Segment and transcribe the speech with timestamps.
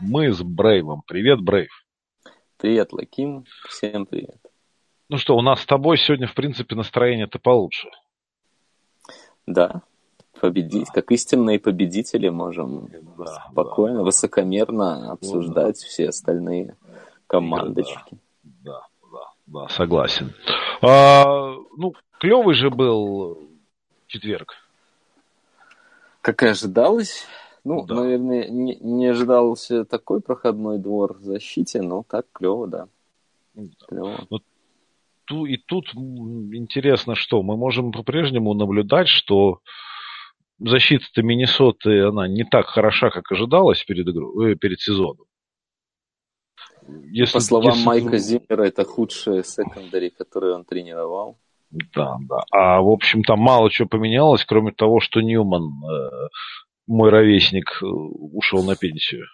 [0.00, 1.02] мы с Брейвом.
[1.06, 1.70] Привет, Брейв.
[2.56, 3.44] Привет, Лаким.
[3.68, 4.38] Всем привет.
[5.08, 7.90] Ну что, у нас с тобой сегодня, в принципе, настроение-то получше.
[9.46, 9.82] Да,
[10.40, 16.76] победить, как истинные победители можем Да, спокойно, высокомерно обсуждать все остальные
[17.26, 18.18] командочки.
[18.42, 20.32] Да, да, да, согласен.
[20.80, 23.38] А, ну, клевый же был
[24.06, 24.54] четверг.
[26.20, 27.26] Как и ожидалось,
[27.64, 27.94] ну, Да.
[27.96, 32.88] наверное, не, не ожидался такой проходной двор в защите, но так клево, да.
[33.88, 34.26] Клево.
[35.26, 39.60] Ту- И тут интересно, что мы можем по-прежнему наблюдать, что
[40.58, 45.24] защита-то Миннесоты, она не так хороша, как ожидалось перед, игру, э, перед сезоном.
[47.10, 51.38] Если- По словам если- Майка Зиммера, это худшие секондари, которые он тренировал.
[51.70, 52.44] Да, да.
[52.52, 56.08] А, в общем, там мало чего поменялось, кроме того, что Ньюман, э,
[56.86, 59.26] мой ровесник, э, ушел на пенсию.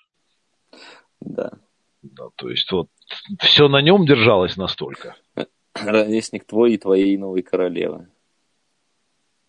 [1.21, 1.53] Да.
[2.03, 2.89] Да, то есть вот
[3.41, 5.17] все на нем держалось настолько.
[5.75, 8.09] Ровесник твой и твоей новой королевы.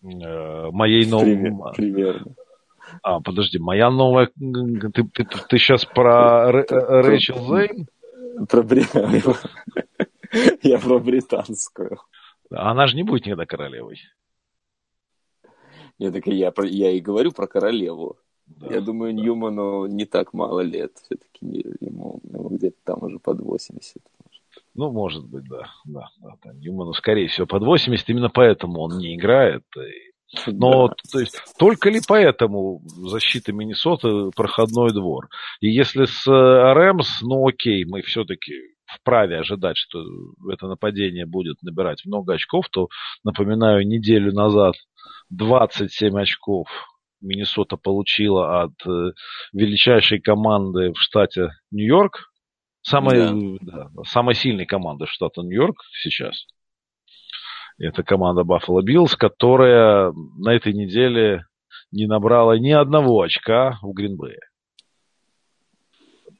[0.02, 1.36] Э, моей новой...
[1.36, 2.34] Пример- Примерно.
[3.02, 4.26] А, подожди, моя новая...
[4.26, 7.86] Ты, ты, сейчас про Рэ- э, Рэйчел Зейн?
[8.48, 8.62] Про
[10.62, 11.98] Я про британскую.
[12.50, 14.00] Она же не будет никогда королевой.
[15.98, 18.16] Я так и я, про- я и говорю про королеву.
[18.46, 18.74] Да.
[18.74, 20.92] я думаю, Ньюману не так мало лет.
[21.04, 24.02] Все-таки ему, ему где-то там уже под 80.
[24.74, 25.70] Ну, может быть, да.
[25.86, 29.62] да, да там Ньюману, скорее всего, под 80, именно поэтому он не играет.
[29.76, 30.12] И
[30.50, 30.94] Но, Да.
[31.12, 35.28] то есть, только ли поэтому защита Миннесоты проходной двор?
[35.60, 38.54] И если с э, Рэмс, ну окей, мы все-таки
[39.00, 40.04] вправе ожидать, что
[40.50, 42.88] это нападение будет набирать много очков, то,
[43.24, 44.74] напоминаю, неделю назад
[45.30, 46.68] 27 очков
[47.20, 49.12] Миннесота получила от э,
[49.52, 52.32] величайшей команды в штате Нью-Йорк,
[52.82, 56.46] самой, да, самой сильной команды штата Нью-Йорк сейчас.
[57.78, 61.46] Это команда Buffalo Bills, которая на этой неделе
[61.90, 64.40] не набрала ни одного очка в Гринбее.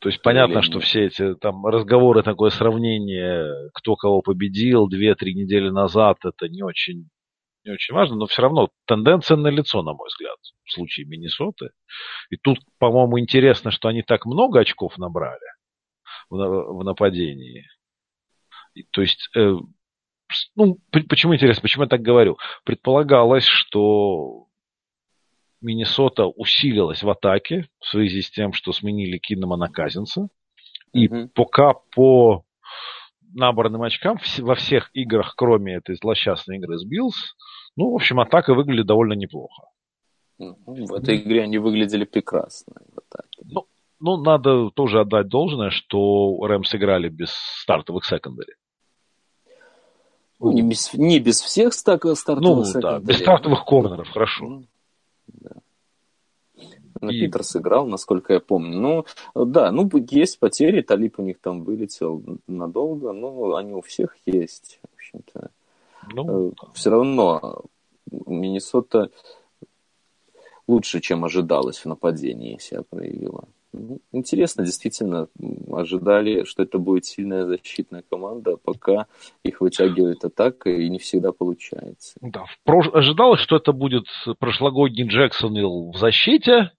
[0.02, 5.68] То есть понятно, что все эти там разговоры, такое сравнение, кто кого победил две-три недели
[5.70, 7.08] назад, это не очень,
[7.64, 11.70] не очень важно, но все равно тенденция налицо, на мой взгляд, в случае Миннесоты.
[12.30, 15.38] И тут, по-моему, интересно, что они так много очков набрали
[16.28, 17.68] в, на- в нападении.
[18.74, 19.54] И, то есть, э,
[20.56, 22.38] ну, почему интересно, почему я так говорю?
[22.64, 24.46] Предполагалось, что
[25.62, 30.28] Миннесота усилилась в атаке в связи с тем, что сменили Кинума на Казинса.
[30.92, 31.28] И Мгм.
[31.34, 32.44] пока по
[33.34, 37.34] набранным очкам во всех играх, кроме этой злосчастной игры с Биллс,
[37.76, 39.62] ну, в общем, атака выглядит довольно неплохо.
[40.38, 42.74] Ну, В этой игре они выглядели прекрасно.
[42.92, 43.42] в атаке.
[44.00, 48.54] Ну, надо тоже отдать должное, что Рэмс играли без стартовых secondary.
[50.40, 53.06] Ну, не, без, не без всех стак, Ну, стартовых да, секондарей.
[53.06, 54.64] без стартовых корнеров, хорошо.
[55.26, 55.50] Да.
[57.00, 58.78] Ну, И- Питер сыграл, насколько я помню.
[59.34, 64.16] Ну, да, ну, есть потери, Талип у них там вылетел надолго, но они у всех
[64.26, 65.50] есть, в общем-то.
[66.14, 67.64] Ну, Все равно
[68.10, 69.10] Миннесота
[70.68, 73.48] лучше, чем ожидалось в нападении себя проявила.
[73.72, 75.28] Ну, Интересно, действительно,
[75.70, 79.06] ожидали, что это будет сильная защитная команда, пока
[79.42, 82.14] их вытягивает атака, и не всегда получается.
[82.20, 84.04] да, прош- ожидалось, что это будет
[84.38, 86.72] прошлогодний Джексонвилл в защите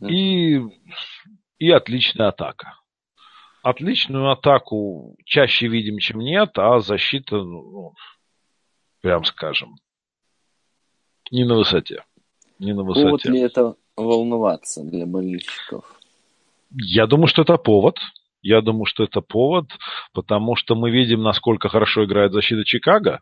[0.00, 0.60] и,
[1.58, 2.80] и отличная атака.
[3.62, 7.92] Отличную атаку чаще видим, чем нет, а защита, ну,
[9.02, 9.76] прям скажем,
[11.30, 12.04] не на высоте.
[12.58, 13.30] Не на Повод высоте.
[13.30, 15.97] ли это волноваться для болельщиков?
[16.70, 17.98] Я думаю, что это повод.
[18.42, 19.66] Я думаю, что это повод,
[20.12, 23.20] потому что мы видим, насколько хорошо играет защита Чикаго,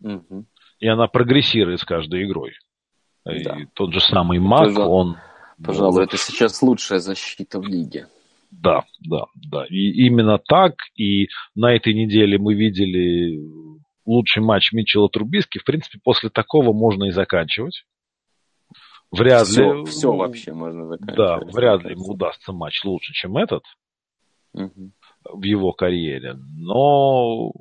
[0.00, 0.46] Мгм.
[0.78, 2.52] и она прогрессирует с каждой игрой.
[3.28, 3.56] И Да.
[3.74, 4.88] тот же самый Мак, Пожалуй.
[4.88, 5.16] он...
[5.64, 8.06] Пожалуй, это сейчас лучшая защита в лиге.
[8.52, 9.64] Да, да, да.
[9.68, 10.74] И именно так.
[10.96, 13.40] И на этой неделе мы видели
[14.04, 15.58] лучший матч Митчелла Трубиски.
[15.58, 17.84] В принципе, после такого можно и заканчивать.
[19.10, 19.84] Вряд все, ли.
[19.86, 21.16] Все вообще можно заканчивать.
[21.16, 23.62] Да, вряд ли ему удастся матч лучше, чем этот
[24.52, 24.90] угу.
[25.24, 26.34] в его карьере.
[26.34, 27.52] Но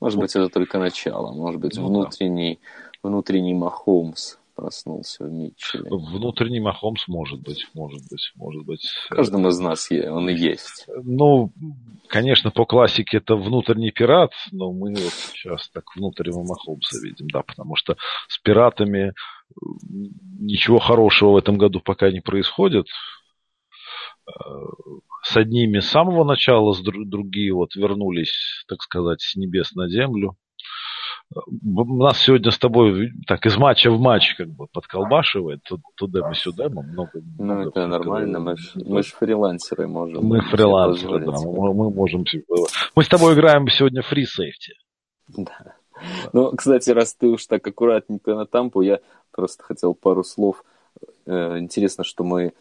[0.00, 1.32] может быть, это только начало.
[1.32, 2.58] Может быть, ну, внутренний,
[3.02, 3.08] да.
[3.08, 5.88] внутренний Махомс проснулся в Митчеле.
[5.90, 8.88] Внутренний Махомс может быть, может быть, может быть.
[9.08, 10.86] Каждому из нас он и есть.
[11.02, 11.52] Ну,
[12.08, 17.42] конечно, по классике это внутренний пират, но мы вот сейчас так внутреннего Махомса видим, да,
[17.42, 17.96] потому что
[18.28, 19.14] с пиратами
[20.38, 22.86] ничего хорошего в этом году пока не происходит
[25.22, 30.36] с одними с самого начала, с другие вот вернулись, так сказать, с небес на землю.
[31.34, 35.60] У нас сегодня с тобой так из матча в матч как бы подколбашивает,
[35.96, 37.10] туда мы сюда, мы много.
[37.38, 40.24] Ну много это нормально, мы ж, мы ж фрилансеры можем.
[40.24, 42.24] Мы фрилансеры, да, мы, мы можем.
[42.94, 44.74] Мы с тобой играем сегодня фри сейфти.
[45.28, 45.76] Да.
[46.32, 49.00] Ну, кстати, раз ты уж так аккуратненько на тампу, я
[49.30, 50.64] просто хотел пару слов.
[51.26, 52.52] Э, интересно, что мы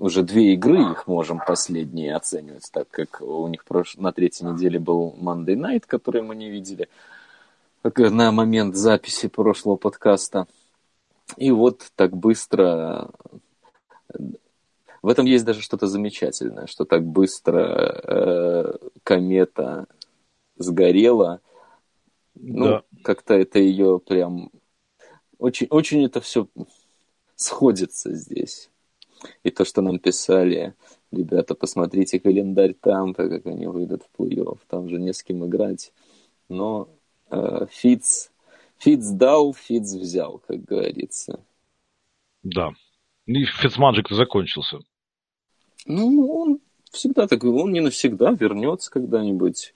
[0.00, 3.64] уже две игры их можем последние оценивать, так как у них
[3.96, 6.88] на третьей неделе был Monday Night, который мы не видели
[7.84, 10.46] на момент записи прошлого подкаста.
[11.36, 13.10] И вот так быстро...
[15.02, 19.86] В этом есть даже что-то замечательное, что так быстро э, комета
[20.56, 21.40] сгорела.
[22.34, 22.82] Ну, да.
[23.02, 24.50] как-то это ее прям...
[25.38, 26.48] Очень, очень это все
[27.36, 28.70] сходится здесь.
[29.42, 30.74] И то, что нам писали,
[31.10, 35.92] ребята, посмотрите календарь Тампа, как они выйдут в плей-офф, там же не с кем играть.
[36.48, 36.88] Но
[37.70, 38.30] Фиц,
[38.78, 41.40] Фиц дал, Фиц взял, как говорится.
[42.42, 42.72] Да.
[43.26, 44.80] И Фицмаджик закончился.
[45.86, 46.60] Ну, он
[46.90, 49.74] всегда такой, он не навсегда вернется когда-нибудь.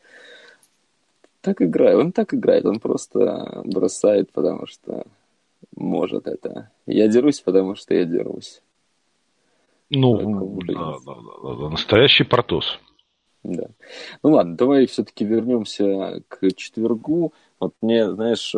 [1.41, 5.05] Так играет, он так играет, он просто бросает, потому что
[5.77, 6.71] может это.
[6.87, 8.63] Я дерусь, потому что я дерусь.
[9.91, 12.79] Ну, да, да, да, да, настоящий Портос.
[13.43, 13.69] Да.
[14.23, 17.33] Ну ладно, давай все-таки вернемся к четвергу.
[17.61, 18.55] Вот мне, знаешь,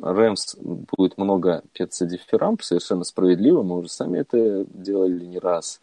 [0.00, 5.80] Рэмс будет много петься дифферамп, совершенно справедливо, мы уже сами это делали не раз.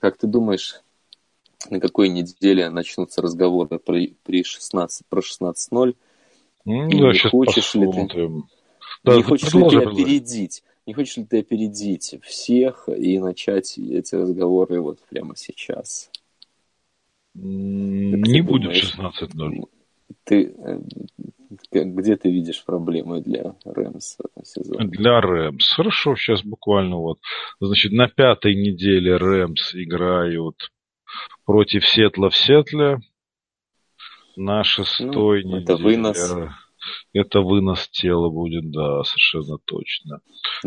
[0.00, 0.80] Как ты думаешь,
[1.70, 5.96] на какой неделе начнутся разговоры при, при 16, про 16-0?
[6.64, 8.02] Ну, не хочешь посмотрим.
[8.02, 8.48] ли ты,
[9.04, 10.62] да, не хочешь ли ты опередить?
[10.86, 16.10] Не хочешь ли ты опередить всех и начать эти разговоры вот прямо сейчас?
[17.34, 19.68] Не будет 16-0.
[20.24, 20.78] Ты, э,
[21.70, 24.88] где ты видишь проблемы для Рэмс сезоне?
[24.88, 25.72] Для Рэмс.
[25.74, 27.18] Хорошо, сейчас буквально вот.
[27.60, 30.70] Значит, на пятой неделе Рэмс играют
[31.44, 32.98] против Сетла в Сетле.
[34.36, 35.62] На шестой ну, неделе...
[35.64, 36.34] Это вынос.
[37.12, 40.20] Это вынос тела будет, да, совершенно точно.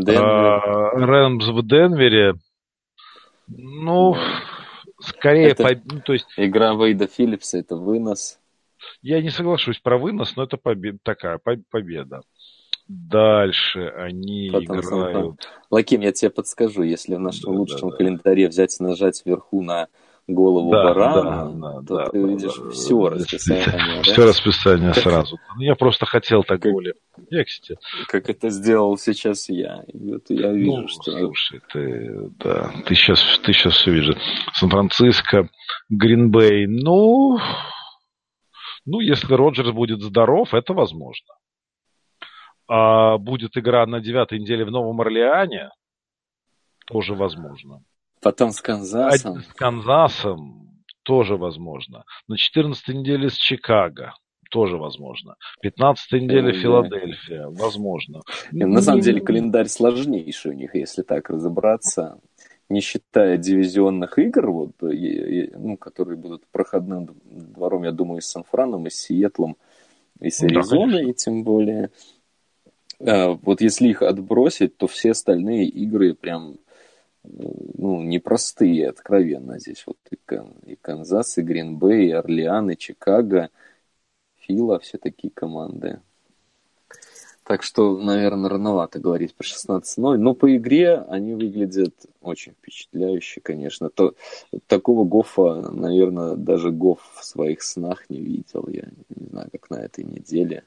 [0.07, 2.35] А, Рэмс в Денвере,
[3.47, 4.15] ну,
[4.99, 5.69] скорее, это по...
[5.85, 6.27] ну, то есть...
[6.37, 8.40] Игра Вейда Филлипса это вынос.
[9.01, 11.39] Я не соглашусь про вынос, но это победа, такая
[11.69, 12.21] победа.
[12.87, 15.47] Дальше они Потом играют...
[15.69, 19.61] Лаким, я тебе подскажу, если в нашем да, лучшем да, календаре взять и нажать вверху
[19.61, 19.87] на
[20.27, 24.03] голову да, барана, да, да, то да, ты да, видишь да, все да, расписание.
[24.03, 24.27] Все да?
[24.27, 25.03] расписание как...
[25.03, 25.39] сразу.
[25.55, 27.77] Ну, я просто хотел так как, более в тексте.
[28.07, 29.83] Как это сделал сейчас я.
[29.93, 31.11] вот я вижу, ну, что...
[31.11, 34.17] Слушай, ты, да, ты сейчас, ты сейчас все видишь.
[34.53, 35.49] Сан-Франциско,
[35.89, 37.37] Гринбей, ну...
[38.85, 41.33] Ну, если Роджерс будет здоров, это возможно.
[42.67, 45.69] А будет игра на девятой неделе в Новом Орлеане,
[46.87, 47.83] тоже возможно.
[48.21, 49.41] Потом с Канзасом.
[49.41, 52.03] С Канзасом тоже возможно.
[52.27, 54.13] На 14 неделе с Чикаго
[54.51, 55.35] тоже возможно.
[55.61, 58.21] 15 неделе Филадельфия, возможно.
[58.51, 62.19] На самом деле календарь сложнейший у них, если так разобраться.
[62.71, 68.87] Не считая дивизионных игр, вот, ну, которые будут проходным двором, я думаю, и с Сан-Франом,
[68.87, 69.57] и с Сиэтлом,
[70.19, 71.89] и с Аризоной, да, тем более.
[72.99, 76.57] А, вот если их отбросить, то все остальные игры прям
[77.23, 79.83] ну, непростые, откровенно здесь.
[79.85, 83.49] Вот и, и Канзас, и Гринбей, и Орлеан, и Чикаго,
[84.39, 86.01] Фила, все такие команды.
[87.51, 90.15] Так что, наверное, рановато говорить про 16-0.
[90.15, 93.89] Но по игре они выглядят очень впечатляюще, конечно.
[93.89, 94.15] То,
[94.67, 98.69] такого Гофа, наверное, даже Гоф в своих снах не видел.
[98.69, 100.63] Я не знаю, как на этой неделе.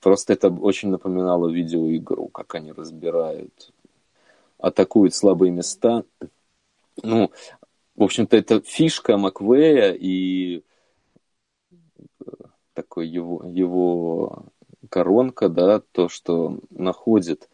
[0.00, 3.72] Просто это очень напоминало видеоигру, как они разбирают
[4.58, 6.02] атакует слабые места.
[7.04, 7.30] Ну,
[7.94, 10.64] в общем-то, это фишка Маквея и
[12.26, 12.30] э,
[12.74, 14.46] такой его, его
[14.86, 17.48] коронка, да, то, что находит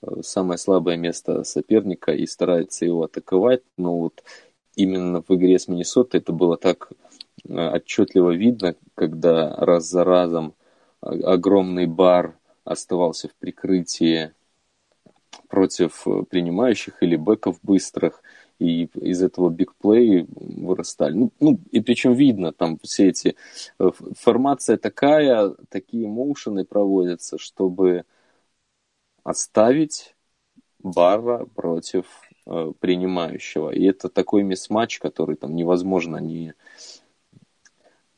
[0.00, 4.22] э, самое слабое место соперника и старается его атаковать, но вот
[4.76, 6.90] именно в игре с Миннесотой это было так
[7.44, 10.54] э, отчетливо видно, когда раз за разом
[11.00, 14.32] огромный бар оставался в прикрытии
[15.48, 18.22] против принимающих или бэков быстрых,
[18.58, 21.14] и из этого бигплей вырастали.
[21.14, 23.36] Ну, ну, и причем видно, там все эти...
[23.78, 28.04] Э, формация такая, такие моушены проводятся, чтобы
[29.24, 30.14] оставить
[30.82, 32.06] Барра против
[32.46, 33.70] э, принимающего.
[33.70, 36.54] И это такой мисс-матч, который там невозможно не,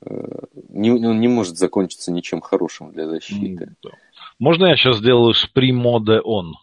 [0.03, 0.39] э,
[0.69, 3.75] не, он не может закончиться ничем хорошим для защиты.
[4.39, 6.55] Можно я сейчас сделаю спри-моде он?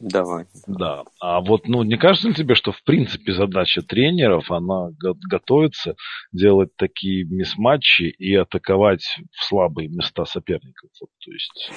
[0.00, 0.46] Давай.
[0.66, 1.04] Да.
[1.20, 4.90] А вот, ну, не кажется ли тебе, что, в принципе, задача тренеров, она
[5.28, 5.94] готовится
[6.32, 10.90] делать такие мисс-матчи и атаковать в слабые места соперников?
[11.00, 11.70] Вот, то есть,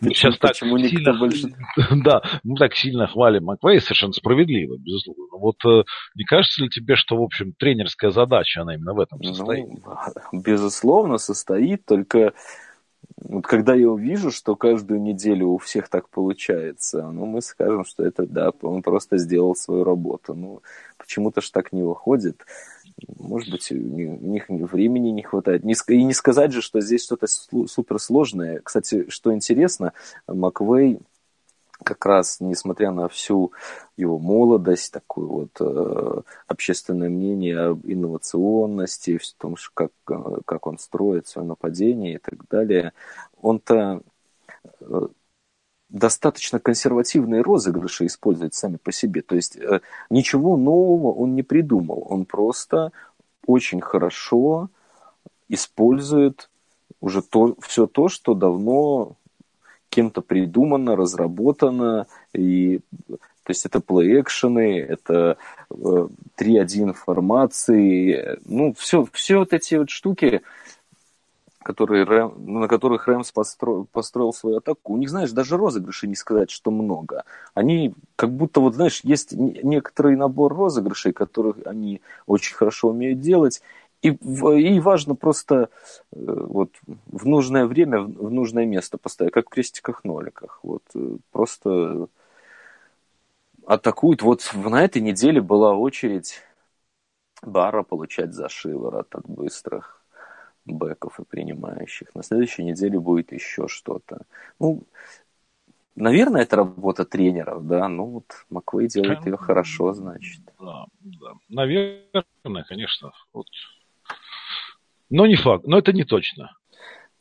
[0.00, 1.48] мы сейчас Почему так сильно, больше...
[2.04, 5.24] да, мы так сильно хвалим Маквей, совершенно справедливо, безусловно.
[5.38, 5.84] Вот э,
[6.14, 9.66] не кажется ли тебе, что, в общем, тренерская задача, она именно в этом ну, состоит?
[9.66, 12.32] Ну, безусловно, состоит, только
[13.28, 18.04] вот когда я увижу, что каждую неделю у всех так получается, ну, мы скажем, что
[18.04, 20.34] это, да, он просто сделал свою работу.
[20.34, 20.62] Ну,
[20.96, 22.46] почему-то ж так не выходит.
[23.18, 25.62] Может быть, у них времени не хватает.
[25.64, 28.60] И не сказать же, что здесь что-то суперсложное.
[28.62, 29.92] Кстати, что интересно,
[30.26, 30.98] Маквей
[31.84, 33.52] как раз, несмотря на всю
[33.96, 40.78] его молодость, такую вот э, общественное мнение об инновационности, в том, как, э, как он
[40.78, 42.92] строит свое нападение и так далее,
[43.40, 44.02] он-то
[44.80, 45.08] э,
[45.88, 49.22] достаточно консервативные розыгрыши использует сами по себе.
[49.22, 49.80] То есть э,
[50.10, 52.06] ничего нового он не придумал.
[52.08, 52.92] Он просто
[53.46, 54.68] очень хорошо
[55.48, 56.50] использует
[57.00, 59.16] уже то, все то, что давно
[59.88, 65.38] кем-то придумано, разработано, и то есть это плей-экшены, это
[65.70, 70.42] э, 3-1 формации, ну, все, все вот эти вот штуки,
[71.62, 72.04] которые
[72.36, 74.92] на которых Рэмс построил, построил свою атаку.
[74.92, 77.24] У них, знаешь, даже розыгрыши не сказать, что много.
[77.54, 83.62] Они как будто, вот знаешь, есть некоторый набор розыгрышей, которых они очень хорошо умеют делать,
[84.02, 85.66] и, и важно просто э,
[86.12, 86.70] вот,
[87.06, 90.60] в нужное время, в нужное место поставить, как в крестиках-ноликах.
[90.62, 92.08] Вот, э, просто
[93.66, 94.22] атакуют.
[94.22, 96.42] Вот на этой неделе была очередь
[97.42, 100.02] Бара получать за шиворот от быстрых
[100.64, 102.14] бэков и принимающих.
[102.14, 104.22] На следующей неделе будет еще что-то.
[104.58, 104.82] Ну,
[105.94, 107.88] наверное, это работа тренеров, да.
[107.88, 110.42] Ну вот Маквей делает ее хорошо, значит.
[110.58, 111.32] Да, да.
[111.48, 113.12] Наверное, конечно.
[113.32, 113.46] Вот
[115.10, 116.52] но не факт, но это не точно.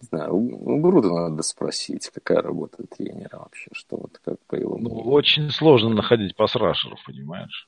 [0.01, 4.77] Не знаю, у Груда надо спросить, какая работа тренера вообще, что вот как по его
[4.77, 7.67] ну, Очень сложно находить пасрашеров, понимаешь?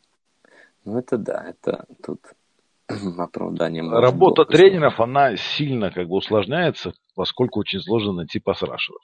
[0.85, 2.19] Ну это да, это тут
[3.17, 3.83] оправдание.
[3.89, 5.09] Работа тренеров, сказать.
[5.09, 9.01] она сильно как бы усложняется, поскольку очень сложно найти пасрашеров.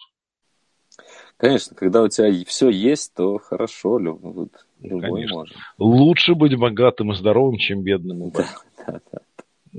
[1.38, 5.38] Конечно, когда у тебя все есть, то хорошо, любой Конечно.
[5.38, 5.58] может.
[5.78, 8.48] Лучше быть богатым и здоровым, чем бедным и Да,
[8.88, 9.20] да, да.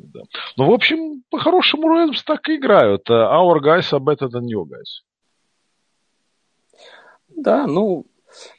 [0.05, 0.21] Да.
[0.57, 3.09] Ну, в общем, по-хорошему Рэмс так и играют.
[3.11, 5.03] Э, our guys are better than your guys.
[7.29, 8.07] Да, ну,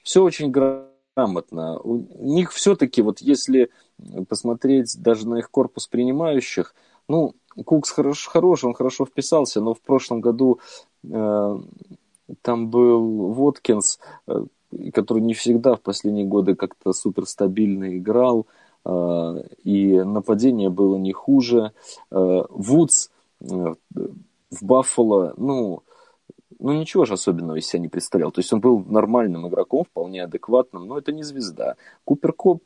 [0.04, 1.80] все очень грамотно.
[1.80, 3.70] У них все-таки, вот если
[4.30, 6.76] посмотреть даже на их корпус принимающих,
[7.08, 10.60] ну, Кукс хорош, хорош, он хорошо вписался, но в прошлом году
[11.04, 11.60] э,
[12.42, 14.46] там был Воткинс, э,
[14.94, 18.46] который не всегда в последние годы как-то суперстабильно играл.
[18.88, 21.74] А, и нападение было не хуже.
[22.10, 23.10] А, Вудс
[23.42, 25.84] э, в Баффало, ну,
[26.58, 28.32] ну ничего же особенного из себя не представлял.
[28.32, 31.76] То есть он был нормальным игроком, вполне адекватным, но это не звезда.
[32.06, 32.64] Купер Коп,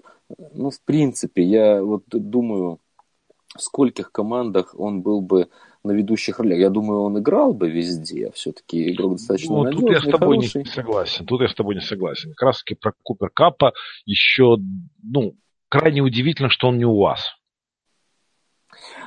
[0.54, 2.78] ну, в принципе, я вот думаю,
[3.56, 5.50] в скольких командах он был бы
[5.84, 6.60] на ведущих ролях.
[6.60, 10.12] Я думаю, он играл бы везде, а все-таки игрок достаточно ну, надежный, Тут я с
[10.12, 10.62] тобой хороший.
[10.62, 11.25] не согласен.
[11.25, 12.34] Тут я с тобой не согласен.
[12.36, 13.74] Как раз таки про Купер Капа
[14.06, 14.58] еще,
[15.01, 15.34] ну,
[15.72, 17.34] крайне удивительно, что он не у вас.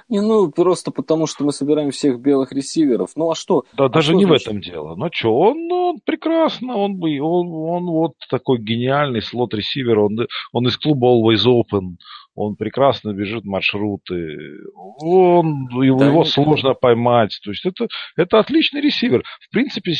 [0.08, 3.10] Не, ну, просто потому, что мы собираем всех белых ресиверов.
[3.16, 3.64] Ну, а что?
[3.74, 4.46] Да, а даже что не значит?
[4.46, 4.94] в этом дело.
[4.96, 10.76] Ну, что, он, он прекрасно, он, он, он вот такой гениальный слот-ресивер, он, он из
[10.76, 11.96] клуба Always Open,
[12.34, 14.36] он прекрасно бежит маршруты,
[14.74, 17.38] он, его, да, его сложно поймать.
[17.42, 17.86] То есть это,
[18.16, 19.22] это отличный ресивер.
[19.40, 19.94] В принципе,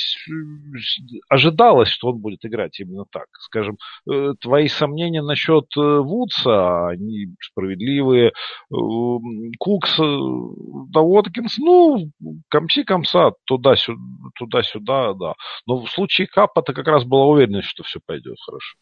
[1.29, 3.27] ожидалось, что он будет играть именно так.
[3.39, 3.79] Скажем,
[4.11, 8.33] э, твои сомнения насчет э, Вудса, они справедливые.
[9.59, 12.11] Кукс, да Уоткинс, ну,
[12.49, 14.01] комси комса, туда-сюда,
[14.39, 15.35] туда-сюда, да.
[15.67, 18.77] Но в случае Капа-то как раз была уверенность, что все пойдет хорошо.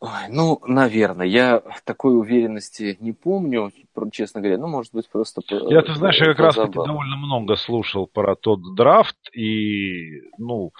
[0.00, 1.26] Ой, ну, наверное.
[1.26, 3.70] Я такой уверенности не помню,
[4.12, 4.56] честно говоря.
[4.56, 5.42] Ну, может быть, просто...
[5.48, 10.72] Я, ты знаешь, я как раз таки довольно много слушал про тот драфт, и, ну,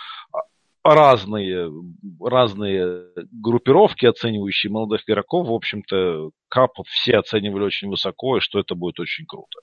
[0.83, 1.71] разные,
[2.19, 8.75] разные группировки, оценивающие молодых игроков, в общем-то, Кап все оценивали очень высоко, и что это
[8.75, 9.61] будет очень круто.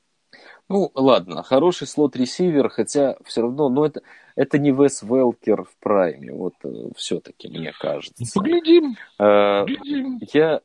[0.70, 4.02] Ну, ладно, хороший слот-ресивер, хотя все равно, ну, это,
[4.36, 8.24] это не Вес Велкер в прайме, вот э, все-таки, мне кажется.
[8.36, 10.20] Ну, поглядим, поглядим.
[10.34, 10.62] Я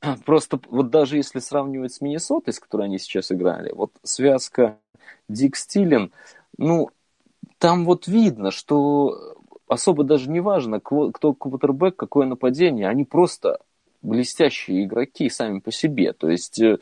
[0.24, 4.78] просто, вот даже если сравнивать с Миннесотой, с которой они сейчас играли, вот связка
[5.28, 6.12] Дик Стилен,
[6.58, 6.90] ну,
[7.58, 9.36] там вот видно, что
[9.68, 13.58] особо даже не важно, кто квотербек, какое нападение, они просто
[14.02, 16.12] блестящие игроки сами по себе.
[16.12, 16.78] То есть э,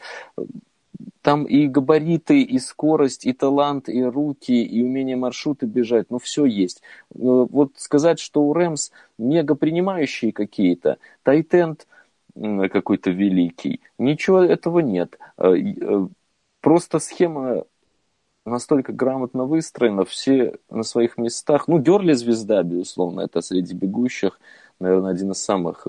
[1.22, 6.44] там и габариты, и скорость, и талант, и руки, и умение маршруты бежать, ну все
[6.44, 6.82] есть.
[7.14, 11.86] Э, вот сказать, что у Рэмс мега принимающие какие-то, тайтенд
[12.34, 15.18] какой-то великий, ничего этого нет.
[15.36, 16.08] Э, э,
[16.60, 17.64] просто схема
[18.46, 21.68] настолько грамотно выстроена, все на своих местах.
[21.68, 24.40] Ну, Дерли звезда, безусловно, это среди бегущих,
[24.78, 25.86] наверное, один из самых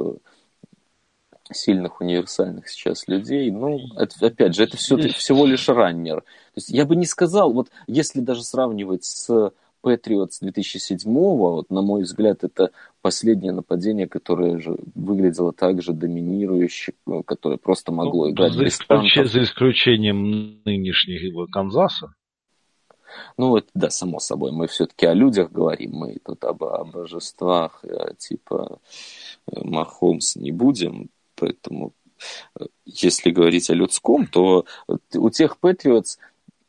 [1.56, 3.52] сильных универсальных сейчас людей.
[3.52, 6.22] Ну, это, опять же, это все, всего лишь раннер.
[6.22, 9.52] То есть я бы не сказал, вот если даже сравнивать с
[9.84, 16.94] Patriots 2007 вот, на мой взгляд, это последнее нападение, которое же выглядело так же доминирующе,
[17.26, 19.16] которое просто могло ну, играть за, исключ...
[19.16, 22.14] за исключением нынешнего Канзаса.
[23.38, 24.52] Ну, это, да, само собой.
[24.52, 28.80] Мы все-таки о людях говорим, мы тут об, о божествах, э, типа
[29.48, 31.10] э, Махомс не будем.
[31.42, 31.94] Поэтому,
[32.60, 34.66] э, если говорить о людском, то
[35.16, 36.20] у тех Патриотс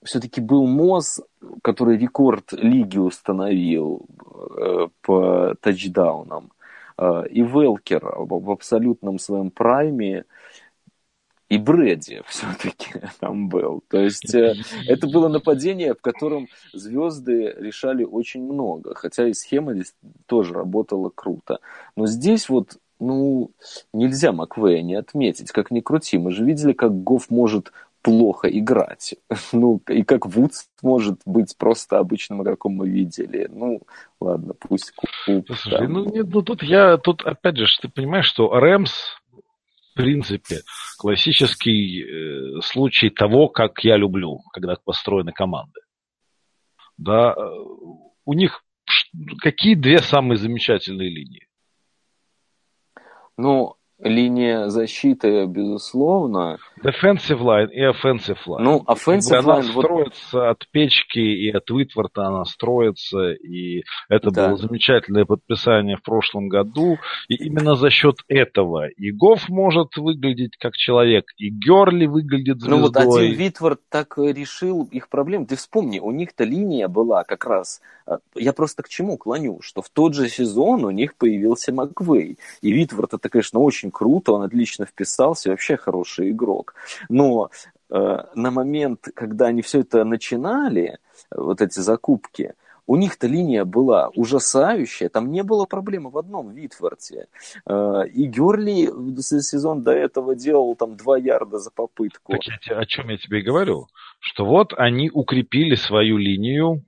[0.02, 1.20] все-таки был Моз,
[1.62, 4.06] который рекорд лиги установил
[4.58, 6.52] э, по тачдаунам.
[6.96, 10.24] Э, и Велкер в абсолютном своем прайме.
[11.50, 13.82] И Брэди все-таки там был.
[13.88, 18.94] То есть это было нападение, в котором звезды решали очень много.
[18.94, 21.60] Хотя и схема здесь тоже работала круто.
[21.94, 23.50] Но здесь вот ну,
[23.92, 26.18] нельзя Маквея не отметить, как ни крути.
[26.18, 29.14] Мы же видели, как Гофф может плохо играть.
[29.52, 33.48] Ну, и как Вудс может быть просто обычным игроком мы видели.
[33.50, 33.82] Ну,
[34.20, 35.46] ладно, пусть Куб.
[35.46, 40.60] Слушай, ну, нет, ну тут я, тут опять же, ты понимаешь, что Рэмс, в принципе,
[40.98, 45.80] классический э, случай того, как я люблю, когда построены команды.
[46.96, 47.40] Да, э,
[48.24, 48.64] у них
[49.38, 51.46] какие две самые замечательные линии?
[53.36, 56.58] Ну, линия защиты, безусловно.
[56.82, 58.60] Defensive line и offensive line.
[58.60, 59.62] Ну, offensive она line...
[59.62, 60.48] строится вот...
[60.48, 64.48] от Печки и от Уитворта она строится, и это да.
[64.48, 66.98] было замечательное подписание в прошлом году.
[67.28, 72.78] И именно за счет этого и Гофф может выглядеть как человек, и Герли выглядит звездой.
[72.78, 75.46] Ну вот один Витворд так решил их проблем.
[75.46, 77.80] Ты вспомни, у них-то линия была как раз...
[78.06, 82.38] А, я просто к чему клоню, что в тот же сезон у них появился Маквей.
[82.60, 86.74] И Витворд это, конечно, очень круто, он отлично вписался, вообще хороший игрок.
[87.08, 87.50] Но
[87.90, 90.98] э, на момент, когда они все это начинали,
[91.30, 92.54] вот эти закупки,
[92.86, 97.26] у них-то линия была ужасающая, там не было проблемы в одном Витворте.
[97.66, 98.86] Э, и Герли
[99.20, 102.32] сезон до этого делал там два ярда за попытку.
[102.32, 103.86] Так я, о чем я тебе и говорю,
[104.20, 106.82] что вот они укрепили свою линию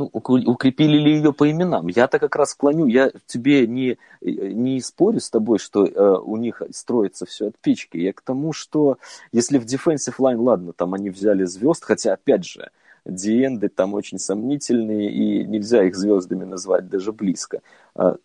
[0.00, 1.88] ну, укрепили ли ее по именам.
[1.88, 6.62] Я-то как раз склоню, я тебе не, не спорю с тобой, что э, у них
[6.70, 7.98] строится все от печки.
[7.98, 8.98] Я к тому, что
[9.30, 12.70] если в defensive line, ладно, там они взяли звезд, хотя, опять же,
[13.04, 17.60] диенды там очень сомнительные, и нельзя их звездами назвать даже близко,
[17.94, 18.16] э,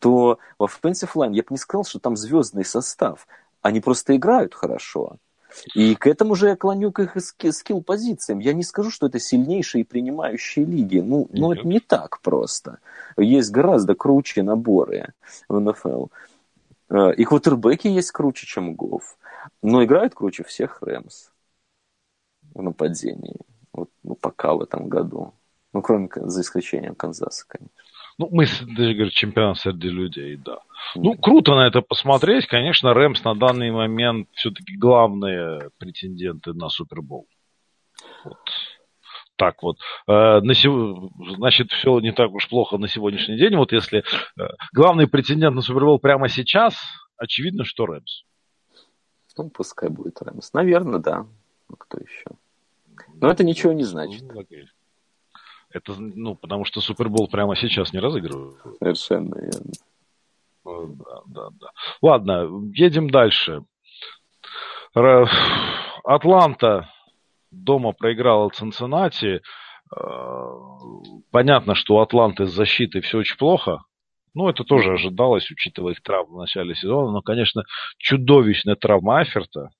[0.00, 3.28] то в offensive line я бы не сказал, что там звездный состав.
[3.62, 5.18] Они просто играют хорошо.
[5.74, 8.38] И к этому же я клоню к их скилл-позициям.
[8.38, 10.98] Я не скажу, что это сильнейшие принимающие лиги.
[10.98, 12.78] Ну, ну это не так просто.
[13.16, 15.12] Есть гораздо круче наборы
[15.48, 16.06] в НФЛ.
[16.90, 19.16] Э, и квотербеки есть круче, чем Гофф.
[19.62, 21.30] Но играют круче всех Рэмс
[22.54, 23.36] в нападении.
[23.72, 25.34] Вот, ну, пока в этом году.
[25.72, 27.70] Ну, кроме, за исключением Канзаса, конечно.
[28.20, 30.58] Ну, мы, даже говорю, чемпион среди людей, да.
[30.94, 32.46] Ну, круто на это посмотреть.
[32.46, 37.26] Конечно, Рэмс на данный момент все-таки главные претенденты на Супербол.
[38.22, 38.36] Вот.
[39.36, 39.78] Так вот.
[40.06, 41.10] Э, на сев...
[41.36, 43.56] Значит, все не так уж плохо на сегодняшний день.
[43.56, 44.00] Вот если
[44.38, 44.42] э,
[44.74, 46.78] главный претендент на Супербол прямо сейчас,
[47.16, 48.24] очевидно, что Рэмс.
[49.38, 50.52] Ну, пускай будет Рэмс.
[50.52, 51.26] Наверное, да.
[51.70, 52.26] Ну, кто еще?
[53.14, 54.24] Но это ничего не значит.
[54.30, 54.44] Ну,
[55.72, 58.56] это, ну, потому что Супербол прямо сейчас не разыгрывают.
[58.78, 59.72] Совершенно верно.
[60.64, 61.66] Да, да, да.
[62.02, 63.62] Ладно, едем дальше.
[66.04, 66.88] Атланта
[67.50, 69.42] дома проиграла Цинциннати.
[69.96, 70.52] Э,
[71.30, 73.82] понятно, что у Атланты с защитой все очень плохо.
[74.34, 77.10] Ну, это тоже ожидалось, учитывая их травму в начале сезона.
[77.10, 77.64] Но, конечно,
[77.98, 79.70] чудовищная травма Аферта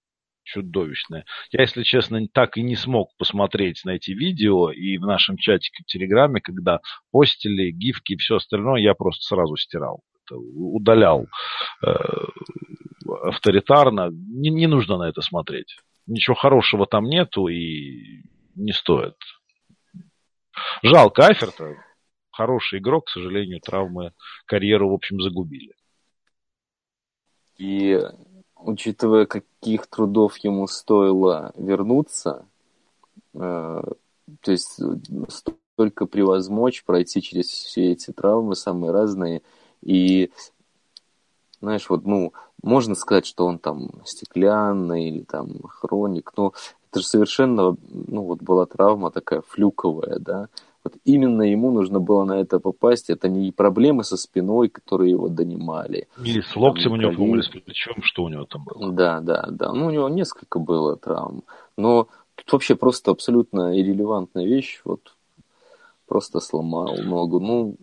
[0.44, 1.24] чудовищное.
[1.52, 5.82] Я, если честно, так и не смог посмотреть на эти видео, и в нашем чатике
[5.82, 10.02] в Телеграме, когда постили, гифки и все остальное, я просто сразу стирал.
[10.30, 11.26] Удалял
[11.84, 11.92] э,
[13.24, 14.10] авторитарно.
[14.10, 15.76] Не, не нужно на это смотреть.
[16.06, 18.22] Ничего хорошего там нету и
[18.54, 19.16] не стоит.
[20.82, 21.76] Жалко Аферта.
[22.30, 24.12] Хороший игрок, к сожалению, травмы
[24.46, 25.74] карьеру, в общем, загубили.
[27.58, 27.98] И
[28.62, 32.46] учитывая, каких трудов ему стоило вернуться,
[33.34, 33.82] э,
[34.40, 34.80] то есть
[35.28, 39.42] столько превозмочь, пройти через все эти травмы, самые разные,
[39.82, 40.30] и,
[41.60, 46.52] знаешь, вот, ну, можно сказать, что он там стеклянный или там хроник, но
[46.90, 50.48] это же совершенно, ну, вот была травма такая флюковая, да,
[50.82, 53.10] вот именно ему нужно было на это попасть.
[53.10, 56.08] Это не проблемы со спиной, которые его донимали.
[56.24, 58.92] Или с локтем у него, по или с плечом, что у него там было.
[58.92, 59.72] Да, да, да.
[59.72, 61.42] Ну, у него несколько было травм.
[61.76, 64.80] Но тут вообще просто абсолютно иррелевантная вещь.
[64.84, 65.14] Вот
[66.06, 67.40] просто сломал ногу.
[67.40, 67.76] Ну,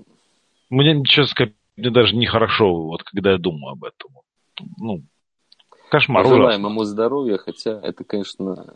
[0.69, 4.11] мне, честно сказать, мне даже нехорошо, вот когда я думаю об этом.
[4.77, 5.03] Ну,
[5.91, 6.25] кошмар.
[6.25, 8.73] Желаем ему здоровья, хотя это, конечно,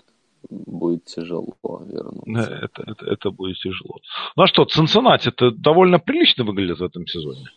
[0.52, 2.54] будет тяжело вернуться.
[2.54, 3.98] Это, это, это будет тяжело.
[4.36, 7.50] Ну а что, Цинциннати это довольно прилично выглядит в этом сезоне.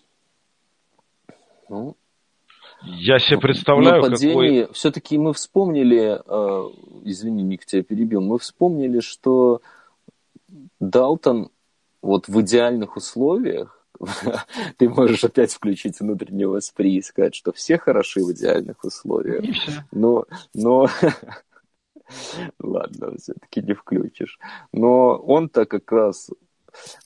[1.69, 1.97] Ну,
[2.83, 4.65] я себе представляю, нападение...
[4.65, 4.75] какой...
[4.75, 6.71] Все-таки мы вспомнили, э,
[7.05, 9.63] извини, Ник, тебя перебил, мы вспомнили, что
[10.81, 11.51] Далтон
[12.03, 13.85] вот в идеальных условиях
[14.77, 19.45] ты можешь опять включить внутреннее воспри и сказать, что все хороши в идеальных условиях.
[19.91, 20.89] Но, но
[22.61, 24.39] Ладно, все-таки не включишь.
[24.73, 26.31] Но он-то как раз,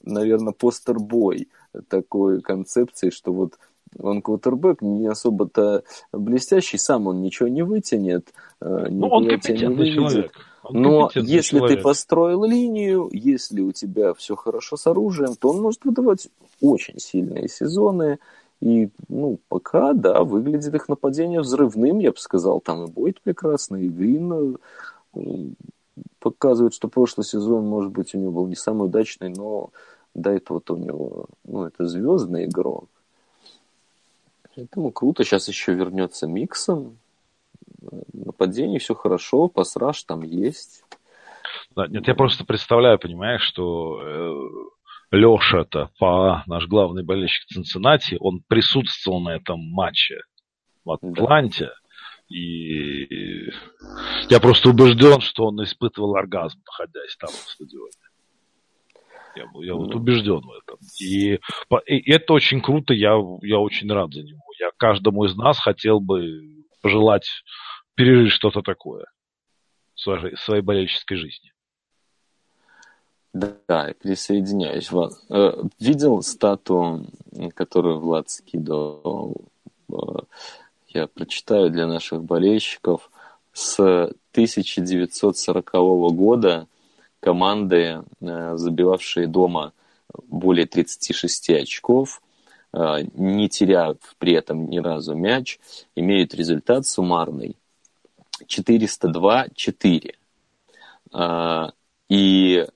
[0.02, 1.48] наверное, постербой
[1.88, 3.58] такой концепции, что вот
[3.98, 5.82] он квотербек не особо-то
[6.12, 10.32] блестящий, сам он ничего не вытянет, э, ну, он компетентный человек.
[10.62, 11.78] Он Но если человек.
[11.78, 16.28] ты построил линию, если у тебя все хорошо с оружием, то он может выдавать
[16.60, 18.18] очень сильные сезоны.
[18.60, 22.60] И, ну, пока, да, выглядит их нападение взрывным, я бы сказал.
[22.60, 24.58] Там и Бойт прекрасный, и Грин
[25.14, 25.20] э,
[26.18, 29.70] показывает, что прошлый сезон, может быть, у него был не самый удачный, но
[30.14, 32.88] до этого-то у него, ну, это звездный игрок.
[34.56, 35.22] Поэтому круто.
[35.22, 36.98] Сейчас еще вернется Миксон.
[38.12, 40.82] Нападение все хорошо, пасраж там есть.
[41.76, 44.34] Да, нет, я просто представляю, понимаешь, что э,
[45.10, 50.20] Леша-то, по наш главный болельщик Цинциннати, он присутствовал на этом матче
[50.84, 51.66] в Атланте.
[51.66, 52.34] Да.
[52.34, 53.50] И
[54.28, 57.92] я просто убежден, что он испытывал оргазм, находясь там на стадионе.
[59.34, 60.78] Я, я вот убежден в этом.
[61.00, 61.38] И,
[61.86, 64.42] и это очень круто, я, я очень рад за него.
[64.58, 67.28] Я каждому из нас хотел бы пожелать
[67.94, 69.06] пережить что-то такое
[69.94, 71.52] в своей, в своей болельческой жизни.
[73.32, 74.90] Да, присоединяюсь.
[74.90, 75.12] Влад.
[75.28, 77.06] Э, видел стату,
[77.54, 79.36] которую Влад скидывал?
[79.90, 79.94] Э,
[80.88, 83.10] я прочитаю для наших болельщиков.
[83.52, 83.78] С
[84.32, 86.66] 1940 года
[87.20, 89.72] команды, э, забивавшие дома
[90.26, 92.22] более 36 очков,
[92.72, 95.58] не теряя при этом ни разу мяч,
[95.96, 97.56] имеют результат суммарный
[98.46, 100.14] 402-4.
[102.08, 102.66] И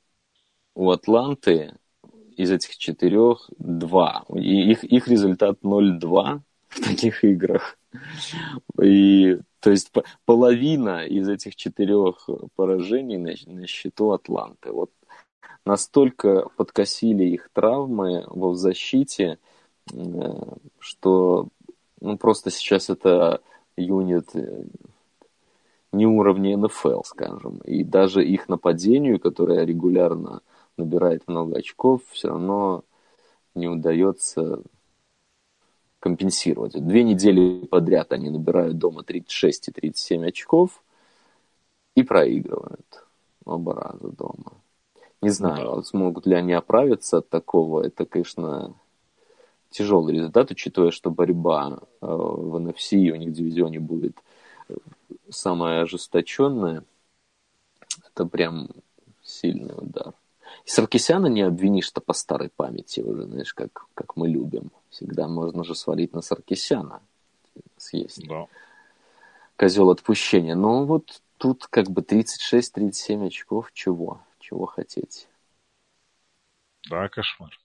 [0.74, 1.74] у Атланты
[2.36, 4.24] из этих четырех два.
[4.34, 7.76] И их, их результат 0-2 в таких играх.
[8.82, 9.92] И, то есть
[10.24, 14.72] половина из этих четырех поражений на, на счету Атланты.
[14.72, 14.90] Вот
[15.64, 19.38] настолько подкосили их травмы в защите,
[19.92, 19.96] э,
[20.78, 21.48] что
[22.00, 23.40] ну, просто сейчас это
[23.76, 24.64] юнит э,
[25.92, 27.58] не уровня НФЛ, скажем.
[27.58, 30.40] И даже их нападению, которое регулярно
[30.76, 32.84] набирает много очков, все равно
[33.54, 34.62] не удается
[36.00, 36.72] компенсировать.
[36.72, 40.82] Две недели подряд они набирают дома 36 и 37 очков
[41.94, 43.04] и проигрывают
[43.44, 44.52] оба раза дома.
[45.20, 45.82] Не знаю, да.
[45.82, 47.82] смогут ли они оправиться от такого.
[47.82, 48.74] Это, конечно,
[49.70, 54.16] тяжелый результат, учитывая, что борьба э, в NFC у них в дивизионе будет
[54.68, 54.74] э,
[55.30, 56.84] самая ожесточенная.
[58.08, 58.70] Это прям
[59.22, 60.14] сильный удар.
[60.64, 64.70] И Саркисяна не обвинишь-то по старой памяти уже, знаешь, как, как мы любим.
[64.90, 67.02] Всегда можно же свалить на Саркисяна.
[67.76, 68.26] Съесть.
[68.28, 68.46] Да.
[69.56, 70.54] Козел отпущения.
[70.54, 73.70] Но вот тут как бы 36-37 очков.
[73.72, 74.20] Чего?
[74.38, 75.28] Чего хотеть?
[76.88, 77.58] Да, кошмар.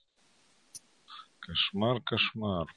[1.40, 2.68] Кошмар, кошмар.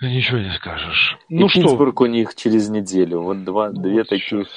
[0.00, 1.18] Ничего не скажешь.
[1.28, 2.04] И ну Питтсбург что?
[2.04, 3.22] у них через неделю.
[3.22, 4.48] Вот два, ну, две вот таких.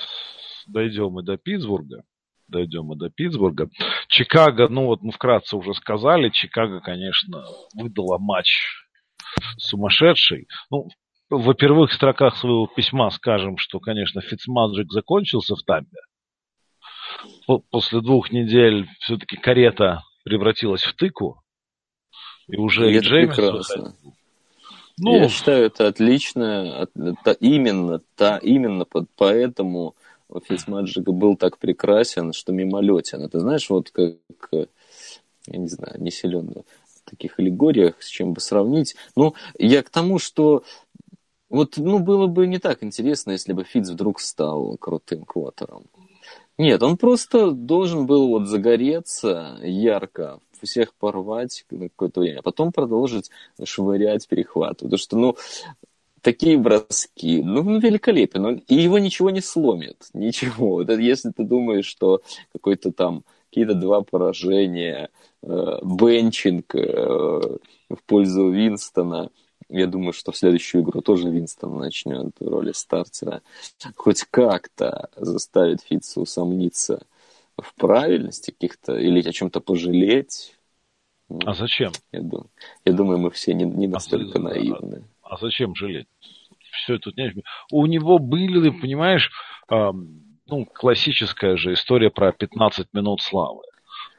[0.67, 2.03] Дойдем мы до Питтсбурга
[2.47, 3.69] дойдем мы до Питтсбурга.
[4.07, 8.47] Чикаго, ну вот мы вкратце уже сказали, Чикаго, конечно, выдала матч
[9.57, 10.47] сумасшедший.
[10.71, 10.87] Ну,
[11.29, 15.97] во первых строках своего письма скажем, что, конечно, Фицмаджик закончился в Тампе.
[17.69, 21.41] После двух недель все-таки карета превратилась в тыку.
[22.47, 23.37] И уже и, и Джеймс
[24.99, 26.87] Ну, Я считаю, это отлично.
[27.39, 29.09] Именно, та, именно под,
[30.45, 33.21] Фицмаджик был так прекрасен, что мимолетен.
[33.21, 34.17] Это знаешь, вот как,
[34.51, 38.95] я не знаю, не силен в таких аллегориях, с чем бы сравнить.
[39.15, 40.63] Ну, я к тому, что
[41.49, 45.85] вот, ну, было бы не так интересно, если бы Фиц вдруг стал крутым квотером.
[46.57, 52.71] Нет, он просто должен был вот загореться ярко, всех порвать на какое-то время, а потом
[52.71, 53.29] продолжить
[53.63, 54.79] швырять перехват.
[54.79, 55.37] Потому что, ну,
[56.27, 58.45] такие броски, ну, великолепен.
[58.45, 60.81] Он, и его ничего не сломит, ничего.
[60.81, 65.09] Если ты думаешь, что какой-то там какие-то два поражения,
[65.41, 66.79] э, бенчинг э,
[67.89, 69.29] в пользу Винстона,
[69.69, 73.41] я думаю, что в следующую игру тоже Винстон начнет в роли стартера.
[73.95, 77.05] Хоть как-то заставит Фитца усомниться
[77.57, 80.57] в правильности каких-то или о чем-то пожалеть.
[81.45, 81.93] А зачем?
[82.11, 82.49] Я думаю,
[82.83, 85.03] я думаю мы все не, не настолько а, наивны.
[85.29, 86.07] А зачем жалеть?
[86.71, 87.33] Все тут не...
[87.71, 89.31] У него были, понимаешь,
[89.69, 89.91] э,
[90.45, 93.63] ну, классическая же история про 15 минут славы.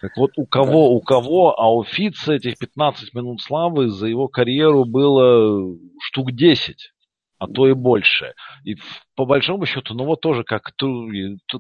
[0.01, 4.29] Так вот, у кого, у кого, а у Фитца этих 15 минут славы за его
[4.29, 6.93] карьеру было штук 10,
[7.39, 8.35] а то и больше.
[8.65, 8.77] И
[9.17, 10.73] по большому счету, ну вот тоже как,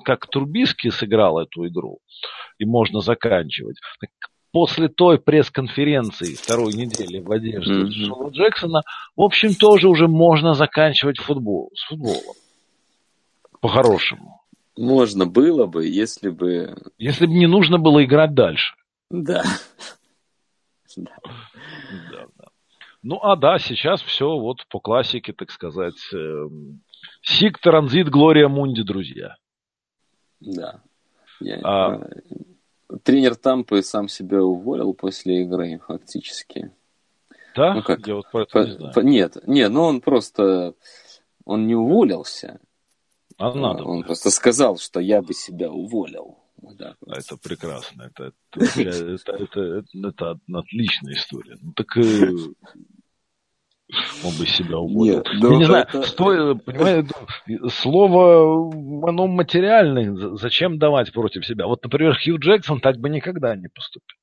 [0.04, 1.98] как Турбиски сыграл эту игру,
[2.58, 3.78] и можно заканчивать.
[4.52, 8.06] После той пресс-конференции второй недели в одежде mm-hmm.
[8.06, 8.82] Шоу Джексона,
[9.16, 12.34] в общем, тоже уже можно заканчивать футбол, с футболом.
[13.60, 14.42] По-хорошему.
[14.76, 16.76] Можно было бы, если бы...
[16.98, 18.74] Если бы не нужно было играть дальше.
[19.10, 19.42] Да.
[20.96, 21.16] да.
[22.12, 22.44] да, да.
[23.02, 25.96] Ну, а да, сейчас все вот по классике, так сказать.
[26.12, 26.82] Эм,
[27.22, 29.36] Сик, Транзит, Глория Мунди, друзья.
[30.40, 30.80] Да.
[31.40, 32.08] Я, а,
[33.02, 36.72] тренер Тампы сам себя уволил после игры, фактически.
[37.54, 37.74] Да?
[37.74, 38.06] Ну, как?
[38.06, 38.94] Я вот про это по, не знаю.
[38.94, 40.74] По, нет, нет, ну он просто,
[41.44, 42.60] он не уволился.
[43.36, 43.84] А надо.
[43.84, 46.38] Он просто сказал, что я бы себя уволил.
[46.60, 46.96] Да.
[47.06, 48.10] Это прекрасно.
[48.14, 51.56] Это, это, это, это, это, это отличная история.
[51.60, 52.32] Ну, так э,
[54.24, 55.16] он бы себя уволил.
[55.16, 56.02] Нет, Я не знаю, это...
[56.02, 57.10] стоит, понимаете,
[57.70, 58.70] слово,
[59.08, 61.66] оно материальное, зачем давать против себя?
[61.66, 64.18] Вот, например, Хью Джексон так бы никогда не поступил.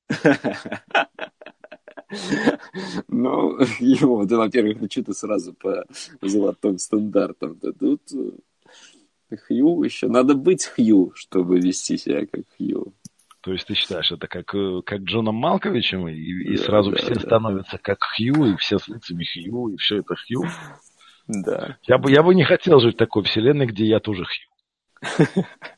[3.08, 5.84] Ну, его, да, во-первых, ну что ты сразу по
[6.22, 7.58] золотым стандартам?
[7.60, 12.94] Да тут э, Хью еще, надо быть Хью, чтобы вести себя как Хью.
[13.46, 16.96] То есть ты считаешь, это как, э, как Джоном Малковичем, и, и да, сразу да,
[16.96, 17.20] все да.
[17.20, 20.42] становятся как Хью, и все с лицами Хью, и все это Хью?
[21.28, 21.76] Да.
[21.86, 25.44] Я бы, я бы не хотел жить в такой вселенной, где я тоже Хью.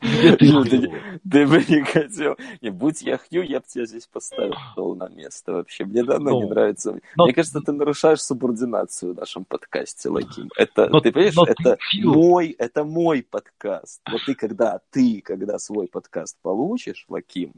[0.00, 2.36] Ты, ну, бы не хотел.
[2.60, 5.84] Не, будь я Хью, я бы тебя здесь поставил на место вообще.
[5.84, 6.98] Мне давно ну, не нравится.
[7.16, 10.50] Но, Мне кажется, ты нарушаешь субординацию в нашем подкасте, Лаким.
[10.56, 14.00] Это, ты понимаешь, это мой, это мой подкаст.
[14.10, 17.52] Вот ты когда, ты, когда свой подкаст получишь, Лаким,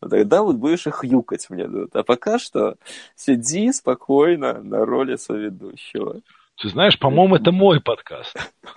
[0.00, 1.68] вот тогда вот будешь их хьюкать мне.
[1.92, 2.76] А пока что
[3.14, 6.20] сиди спокойно на роли соведущего.
[6.60, 8.34] Ты знаешь, по-моему, это мой подкаст.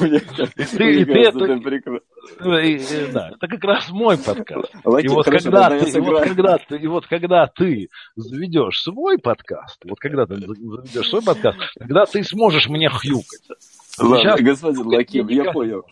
[0.00, 2.00] Мне это прекрасно.
[3.12, 4.74] Да, это как раз мой подкаст.
[5.02, 11.08] И вот когда ты, и вот когда ты, заведешь свой подкаст, вот когда ты заведешь
[11.08, 13.42] свой подкаст, тогда ты сможешь мне хьюкать.
[13.98, 14.40] Ладно, Сейчас...
[14.40, 15.84] господин Лаким, я понял.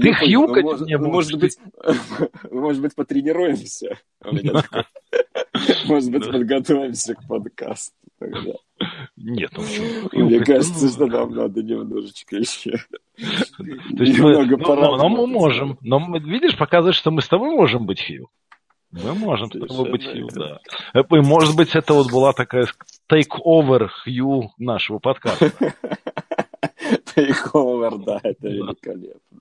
[0.00, 1.56] Ты хьюкать ну, мне ну, может быть,
[2.50, 3.98] может быть, потренируемся?
[5.86, 8.52] Может быть, подготовимся к подкасту тогда.
[9.16, 9.62] Нет, ну
[10.24, 12.76] Мне кажется, что нам надо немножечко еще.
[13.16, 15.78] То есть мы, но, но мы можем.
[15.80, 18.28] Но видишь, показывает, что мы с тобой можем быть Хью.
[18.92, 20.60] Мы можем с тобой быть Хью, да.
[20.94, 22.66] И, может быть, это вот была такая
[23.10, 25.50] take-over Хью нашего подкаста.
[27.16, 29.40] Take-over, да, это великолепно.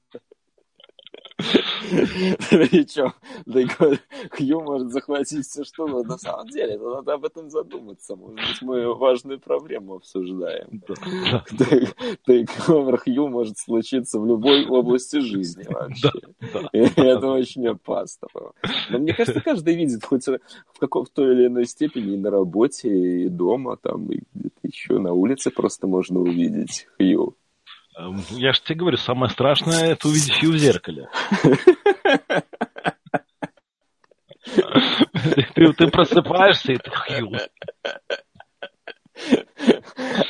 [1.38, 3.14] Причем
[4.32, 8.16] Хью может захватить все, что но на самом деле надо об этом задуматься.
[8.16, 10.82] Может быть, мы важную проблему обсуждаем.
[12.26, 16.12] Тейковер Хью может случиться в любой области жизни вообще.
[16.72, 18.28] И это очень опасно.
[18.90, 22.90] Но мне кажется, каждый видит хоть в каком то или иной степени и на работе,
[22.90, 27.36] и дома, там, и где-то еще на улице просто можно увидеть Хью.
[27.98, 31.10] Эм, я же тебе говорю, самое страшное это увидеть ее в зеркале.
[35.56, 37.32] Ты, ты просыпаешься, и ты хью.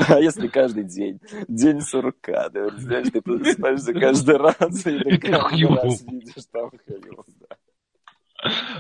[0.08, 1.20] А если каждый день?
[1.48, 7.26] День сурка, да, знаешь, ты просыпаешься каждый раз, и ты каждый раз видишь там хью.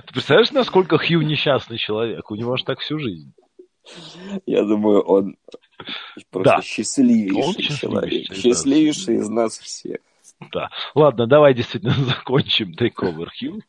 [0.06, 2.30] Ты представляешь, насколько Хью несчастный человек?
[2.30, 3.34] У него же так всю жизнь.
[4.46, 5.38] Я думаю, он
[6.32, 6.62] просто да.
[6.62, 8.34] счастливейший он человек.
[8.34, 9.22] Счастливейший да.
[9.22, 9.98] из нас всех.
[10.52, 10.70] Да.
[10.94, 13.62] Ладно, давай действительно закончим Takeover Hill.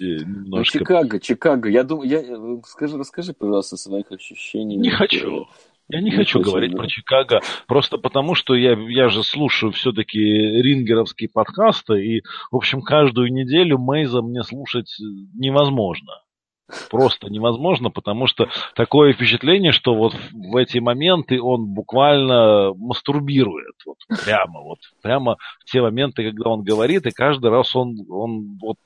[0.00, 0.78] Немножко...
[0.78, 1.68] Ну, Чикаго, Чикаго.
[1.68, 2.60] Я думаю, я...
[2.64, 4.76] Скажи, расскажи, пожалуйста, своих ощущений.
[4.76, 5.46] Не хочу.
[5.88, 6.78] Я не, не хочу говорить да.
[6.78, 12.80] про Чикаго, просто потому что я, я же слушаю все-таки рингеровские подкасты, и, в общем,
[12.80, 14.96] каждую неделю Мейза мне слушать
[15.34, 16.23] невозможно
[16.90, 23.98] просто невозможно, потому что такое впечатление, что вот в эти моменты он буквально мастурбирует, вот
[24.24, 28.78] прямо, вот прямо в те моменты, когда он говорит, и каждый раз он, он вот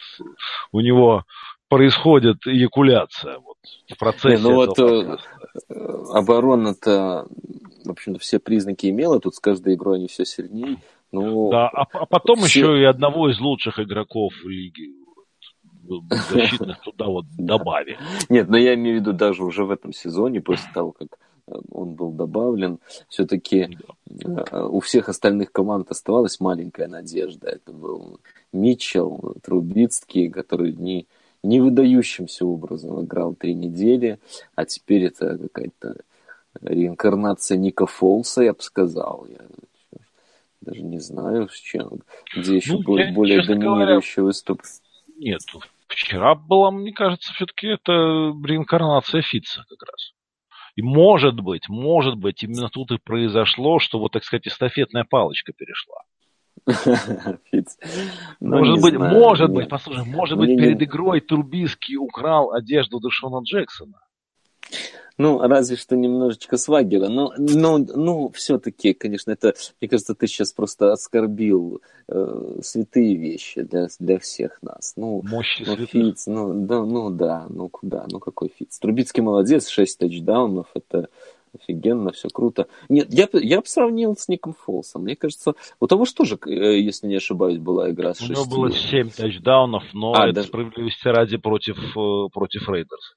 [0.73, 1.25] у него
[1.69, 3.57] происходит эякуляция вот,
[3.89, 4.43] в процессе.
[4.43, 5.17] Не, ну вот э,
[6.13, 7.27] оборона-то,
[7.85, 10.79] в общем-то, все признаки имела, тут с каждой игрой они все сильнее.
[11.11, 12.61] Ну, да, а, а потом все...
[12.61, 14.91] еще и одного из лучших игроков лиги
[16.11, 17.99] защитных туда вот добавили.
[18.29, 21.09] Нет, но я имею в виду даже уже в этом сезоне, после того, как
[21.47, 23.77] э, он был добавлен, все-таки
[24.09, 27.49] э, у всех остальных команд оставалась маленькая надежда.
[27.49, 28.21] Это был
[28.53, 31.07] Митчелл, Трубицкий, который не,
[31.43, 34.19] не выдающимся образом играл три недели,
[34.55, 35.97] а теперь это какая-то
[36.61, 39.27] реинкарнация Ника Фолса, я бы сказал.
[39.29, 39.39] Я
[40.61, 42.03] даже не знаю, с чем,
[42.37, 44.63] где еще ну, более, более доминирующий выступ.
[45.17, 45.41] Нет,
[45.89, 50.13] Вчера была, мне кажется, все-таки это реинкарнация Фитца как раз.
[50.77, 55.53] И может быть, может быть, именно тут и произошло, что вот, так сказать, эстафетная палочка
[55.53, 56.03] перешла.
[58.41, 63.99] Ну, может быть, может быть, послушай, может быть, перед игрой Трубиский украл одежду Дэшона Джексона.
[65.19, 67.09] Ну, разве что немножечко swagger а.
[67.09, 73.63] Но, но, ну, все-таки, конечно, это, мне кажется, ты сейчас просто оскорбил э, святые вещи
[73.63, 74.93] для, для всех нас.
[74.97, 78.79] Ну, Мощи ну, Фиц, ну, да, ну да, ну куда, ну какой Фиц.
[78.79, 81.09] Трубицкий молодец, 6 тачдаунов, это
[81.53, 82.69] офигенно, все круто.
[82.89, 85.03] Нет, я, я бы сравнил с Ником Фолсом.
[85.03, 88.45] Мне кажется, у того же тоже, э, если не ошибаюсь, была игра с У него
[88.45, 90.49] было 7 тачдаунов, но а, это даже...
[90.49, 93.17] справедливости ради против, э, против Рейдерс.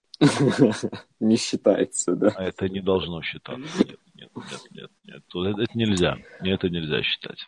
[1.19, 2.33] Не считается, да?
[2.35, 3.61] А это не должно считаться.
[3.77, 5.59] Нет, нет, нет, нет, нет.
[5.59, 6.17] Это нельзя.
[6.41, 7.47] Это нельзя считать.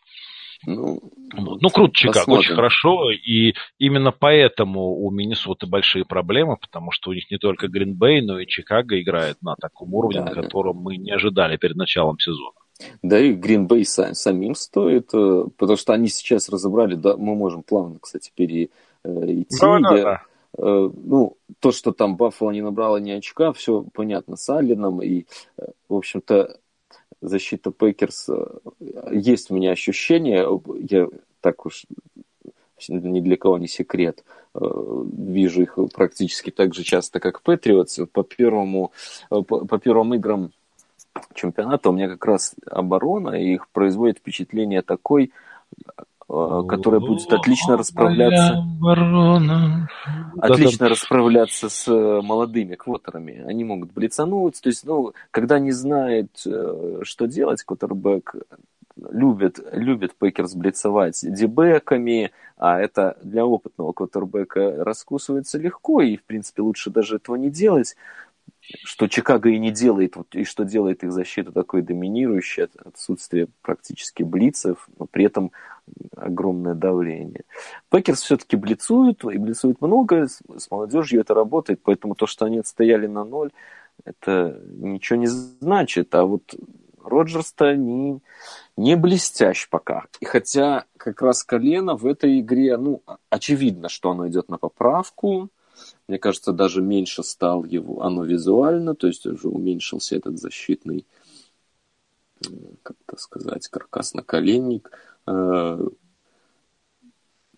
[0.66, 1.02] Ну,
[1.34, 2.40] ну, круто, Чикаго, посмотрим.
[2.40, 3.12] очень хорошо.
[3.12, 8.40] И именно поэтому у Миннесоты большие проблемы, потому что у них не только Гринбей, но
[8.40, 10.82] и Чикаго играет на таком уровне, да, на котором да.
[10.84, 12.56] мы не ожидали перед началом сезона.
[13.02, 17.64] Да и Гринбей сам, самим стоит, э, потому что они сейчас разобрали, да, мы можем
[17.64, 18.72] плавно, кстати, перейти.
[19.04, 20.22] Да, да, да.
[20.58, 25.26] Э, ну, то, что там Баффало не набрала ни очка, все понятно с Алленом, и,
[25.58, 26.60] э, в общем-то,
[27.22, 28.46] защита Пейкерс, э,
[29.12, 30.48] есть у меня ощущение,
[30.90, 31.08] я
[31.42, 31.86] так уж
[32.88, 38.00] ни для кого не секрет, вижу их практически так же часто, как Патриотс.
[38.12, 38.92] По первому,
[39.30, 40.52] по, по первым играм
[41.34, 45.32] чемпионата у меня как раз оборона, и их производит впечатление такой,
[46.68, 48.66] которая будет отлично расправляться,
[50.40, 53.44] отлично расправляться с э, молодыми квотерами.
[53.46, 58.36] Они могут блицануть, то есть, ну, когда не знает, э, что делать, квотербек
[58.96, 66.62] любит, любит Пекерс блицевать дебеками, а это для опытного квотербека раскусывается легко, и, в принципе,
[66.62, 67.96] лучше даже этого не делать.
[68.62, 74.88] Что Чикаго и не делает, и что делает их защиту такой доминирующей, отсутствие практически блицев,
[74.98, 75.52] но при этом
[76.16, 77.44] огромное давление.
[77.90, 83.08] Пекерс все-таки блицуют, и блицуют много, с молодежью это работает, поэтому то, что они отстояли
[83.08, 83.52] на ноль,
[84.06, 86.16] это ничего не значит.
[86.16, 86.56] А вот
[87.04, 88.20] Роджерс-то не,
[88.78, 90.06] не блестящ пока.
[90.20, 95.50] И хотя как раз колено в этой игре, ну, очевидно, что оно идет на поправку,
[96.14, 101.08] мне кажется, даже меньше стал его, оно визуально, то есть уже уменьшился этот защитный,
[102.84, 104.92] как это сказать, каркас-наколенник.
[105.26, 105.88] Э,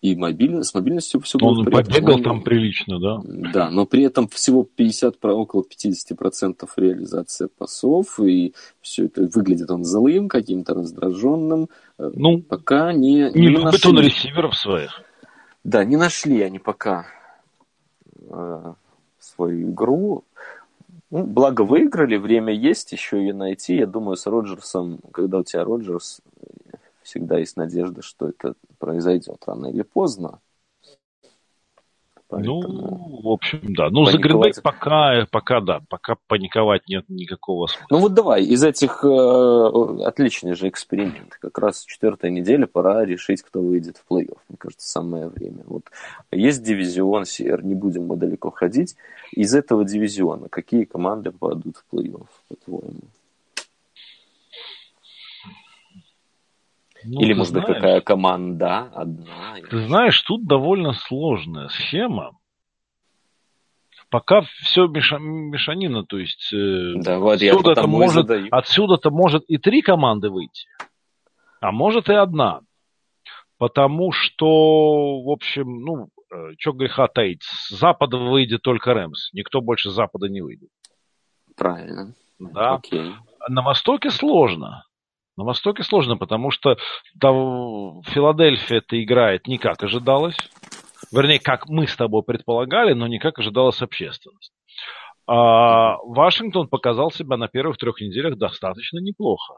[0.00, 3.20] и мобильность, с мобильностью все было Он побегал там прилично, да?
[3.52, 9.84] Да, но при этом всего 50, около 50% реализация пасов, и все это выглядит он
[9.84, 11.68] злым, каким-то раздраженным.
[11.98, 13.90] Э, ну, пока не, не, не любит нашли.
[13.90, 15.02] он ресиверов своих.
[15.62, 17.04] Да, не нашли они пока
[18.30, 18.74] э,
[19.18, 20.24] свою игру.
[21.10, 23.76] Ну, благо выиграли, время есть, еще ее найти.
[23.76, 26.20] Я думаю, с Роджерсом, когда у тебя Роджерс,
[27.02, 30.40] всегда есть надежда, что это произойдет рано или поздно.
[32.28, 33.88] Поэтому ну, в общем, да.
[33.88, 37.86] Ну, за Гринбек пока, пока, да, пока паниковать нет никакого смысла.
[37.90, 41.36] Ну вот давай, из этих э, отличный же эксперимент.
[41.40, 44.38] Как раз четвертая неделя, пора решить, кто выйдет в плей-офф.
[44.48, 45.62] Мне кажется, самое время.
[45.66, 45.84] Вот
[46.32, 48.96] есть дивизион Север, не будем мы далеко ходить.
[49.32, 53.02] Из этого дивизиона какие команды попадут в плей-офф, по-твоему?
[57.06, 59.56] Ну, Или, может знаешь, быть, какая команда одна?
[59.70, 62.32] Ты знаешь, тут довольно сложная схема.
[64.10, 69.82] Пока все меша, мешанина, то есть э, да, вот отсюда-то может, отсюда-то может и три
[69.82, 70.68] команды выйти,
[71.60, 72.60] а может и одна.
[73.58, 79.60] Потому что, в общем, ну, э, что греха таить, с Запада выйдет только Рэмс, никто
[79.60, 80.68] больше с Запада не выйдет.
[81.56, 82.14] Правильно.
[82.38, 82.74] Да.
[82.74, 83.12] Окей.
[83.48, 84.85] На Востоке сложно.
[85.36, 86.76] На Востоке сложно, потому что
[87.20, 90.36] там Филадельфия это играет не как ожидалось.
[91.12, 94.52] Вернее, как мы с тобой предполагали, но не как ожидалась общественность.
[95.26, 99.54] А Вашингтон показал себя на первых трех неделях достаточно неплохо.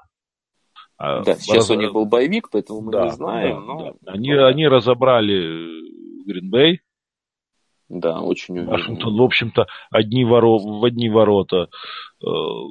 [0.96, 1.70] А да, сейчас Раз...
[1.70, 3.54] у них был боевик, поэтому мы да, не знаем.
[3.54, 3.94] Да, но...
[4.00, 4.12] да.
[4.12, 6.80] Они, они разобрали Гринбей.
[7.88, 8.72] Да, очень уверенно.
[8.72, 10.58] Вашингтон, в общем-то, одни воро...
[10.58, 11.68] в одни ворота,
[12.22, 12.26] э,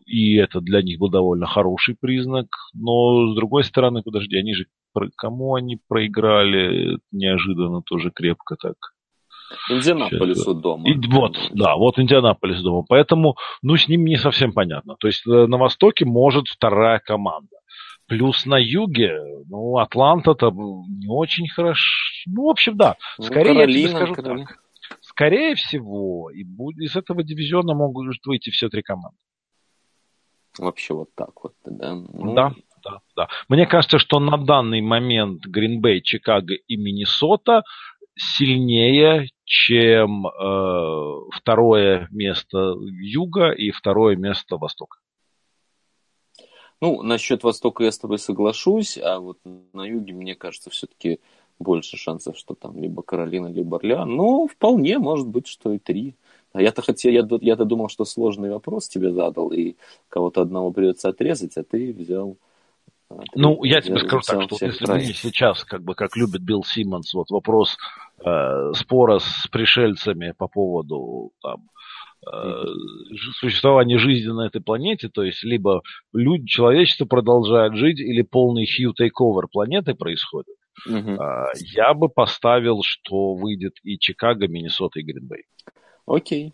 [0.06, 2.48] и это для них был довольно хороший признак.
[2.74, 4.66] Но, с другой стороны, подожди, они же
[5.16, 8.76] кому они проиграли неожиданно тоже крепко так.
[9.70, 10.90] Индианаполису дома.
[10.90, 12.84] И, вот, да, вот Индианаполис дома.
[12.88, 14.96] Поэтому, ну, с ним не совсем понятно.
[15.00, 17.56] То есть э, на Востоке может вторая команда.
[18.08, 19.18] Плюс на юге,
[19.50, 21.82] ну, Атланта-то не очень хорошо.
[22.28, 22.96] Ну, в общем, да.
[23.18, 24.46] Ну, Скорее, ну, Каролина, я тебе скажу Каролина.
[24.48, 24.67] так
[25.18, 26.44] скорее всего, и
[26.84, 29.18] из этого дивизиона могут выйти все три команды.
[30.60, 31.96] Вообще вот так вот, да?
[31.96, 32.36] Ну...
[32.36, 32.54] Да,
[32.84, 33.28] да, да.
[33.48, 37.64] Мне кажется, что на данный момент Гринбей, Чикаго и Миннесота
[38.16, 45.00] сильнее, чем э, второе место юга и второе место востока.
[46.80, 49.40] Ну, насчет Востока я с тобой соглашусь, а вот
[49.74, 51.20] на юге, мне кажется, все-таки
[51.60, 54.16] больше шансов, что там либо Каролина, либо Орлеан.
[54.16, 56.16] Но вполне может быть, что и три.
[56.54, 59.76] А я-то хотел, я, я-то думал, что сложный вопрос тебе задал, и
[60.10, 62.38] кого-то одного придется отрезать, а ты взял
[63.10, 66.42] а, ты ну, я тебе скажу так, что если бы сейчас, как бы, как любит
[66.42, 67.78] Билл Симмонс, вот вопрос
[68.24, 71.70] э, спора с пришельцами по поводу там,
[72.26, 72.66] э,
[73.40, 75.84] существования жизни на этой планете, то есть либо
[76.14, 80.56] люди, человечество продолжает жить, или полный хью тейковер планеты происходит,
[80.86, 81.18] Угу.
[81.56, 85.46] Я бы поставил, что выйдет и Чикаго, Миннесота и Гринбей.
[86.06, 86.54] Окей.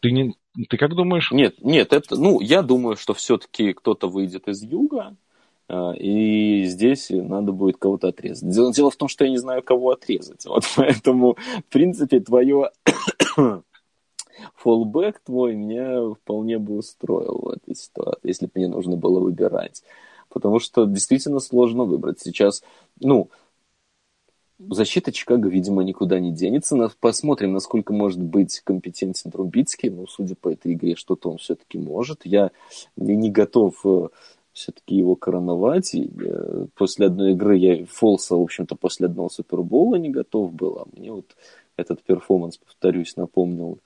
[0.00, 0.34] Ты, не,
[0.68, 1.30] ты как думаешь?
[1.30, 5.16] Нет, нет, это, ну, я думаю, что все-таки кто-то выйдет из юга,
[5.68, 8.48] а, и здесь надо будет кого-то отрезать.
[8.48, 10.44] Дело, дело в том, что я не знаю, кого отрезать.
[10.44, 12.70] Вот поэтому, в принципе, твое
[14.56, 19.84] фоллбэк твой меня вполне бы устроил в этой ситуации, если бы мне нужно было выбирать
[20.32, 22.20] потому что действительно сложно выбрать.
[22.20, 22.62] Сейчас,
[23.00, 23.30] ну,
[24.58, 26.90] защита Чикаго, видимо, никуда не денется.
[27.00, 29.90] Посмотрим, насколько может быть компетентен Трубицкий.
[29.90, 32.24] Ну, судя по этой игре, что-то он все-таки может.
[32.24, 32.50] Я
[32.96, 34.08] не готов э,
[34.52, 35.94] все-таки его короновать.
[35.94, 40.78] И, э, после одной игры я Фолса, в общем-то, после одного Супербола не готов был.
[40.78, 41.36] А мне вот
[41.76, 43.78] этот перформанс, повторюсь, напомнил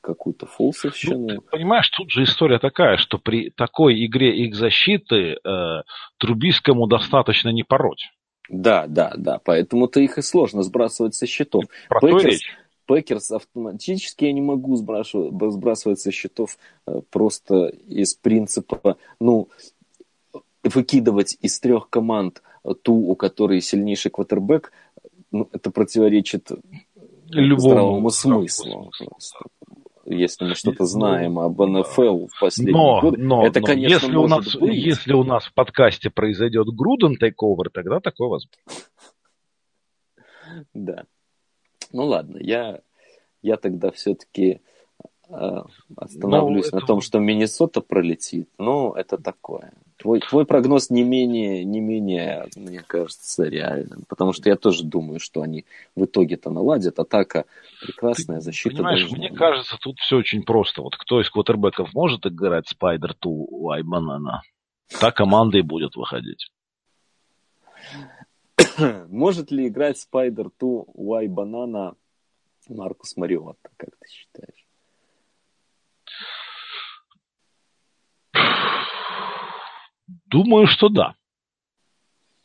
[0.00, 1.34] какую-то фолсовщину.
[1.34, 5.82] Ну, понимаешь, тут же история такая, что при такой игре их защиты э,
[6.18, 8.10] Трубийскому достаточно не пороть.
[8.48, 11.64] Да, да, да, поэтому-то их и сложно сбрасывать со счетов.
[11.88, 12.40] Про Пекерс,
[12.86, 16.56] Пекерс автоматически я не могу сбрасывать, сбрасывать со счетов
[16.86, 19.48] э, просто из принципа, ну,
[20.62, 22.42] выкидывать из трех команд
[22.82, 24.72] ту, у которой сильнейший квотербек,
[25.30, 26.50] ну, это противоречит
[27.28, 28.90] Любому здравому смыслу.
[28.92, 29.50] смыслу
[30.06, 33.18] если мы что-то ну, знаем об НФЛ в последние но, годы.
[33.18, 34.74] Но, это, но, конечно, если у, нас, быть.
[34.74, 38.62] если у нас в подкасте произойдет Груден тейковер, тогда такое возможно.
[40.74, 41.04] Да.
[41.92, 42.80] Ну ладно, я,
[43.42, 44.60] я тогда все-таки
[45.28, 45.62] э,
[45.96, 48.48] остановлюсь ну, на том, что Миннесота пролетит.
[48.58, 49.72] Ну, это такое.
[49.98, 54.04] Твой, твой прогноз не менее, не менее, мне кажется, реальным.
[54.08, 56.98] Потому что я тоже думаю, что они в итоге-то наладят.
[56.98, 57.46] Атака
[57.80, 59.18] прекрасная, защита Понимаешь, должна...
[59.18, 60.82] мне кажется, тут все очень просто.
[60.82, 64.42] Вот кто из квотербеков может играть Спайдер Ту Уай Банана,
[65.00, 66.50] та команда и будет выходить.
[69.08, 71.94] Может ли играть Спайдер Ту Уай Банана
[72.68, 74.65] Маркус Мариотта, как ты считаешь?
[80.06, 81.14] Думаю, что да.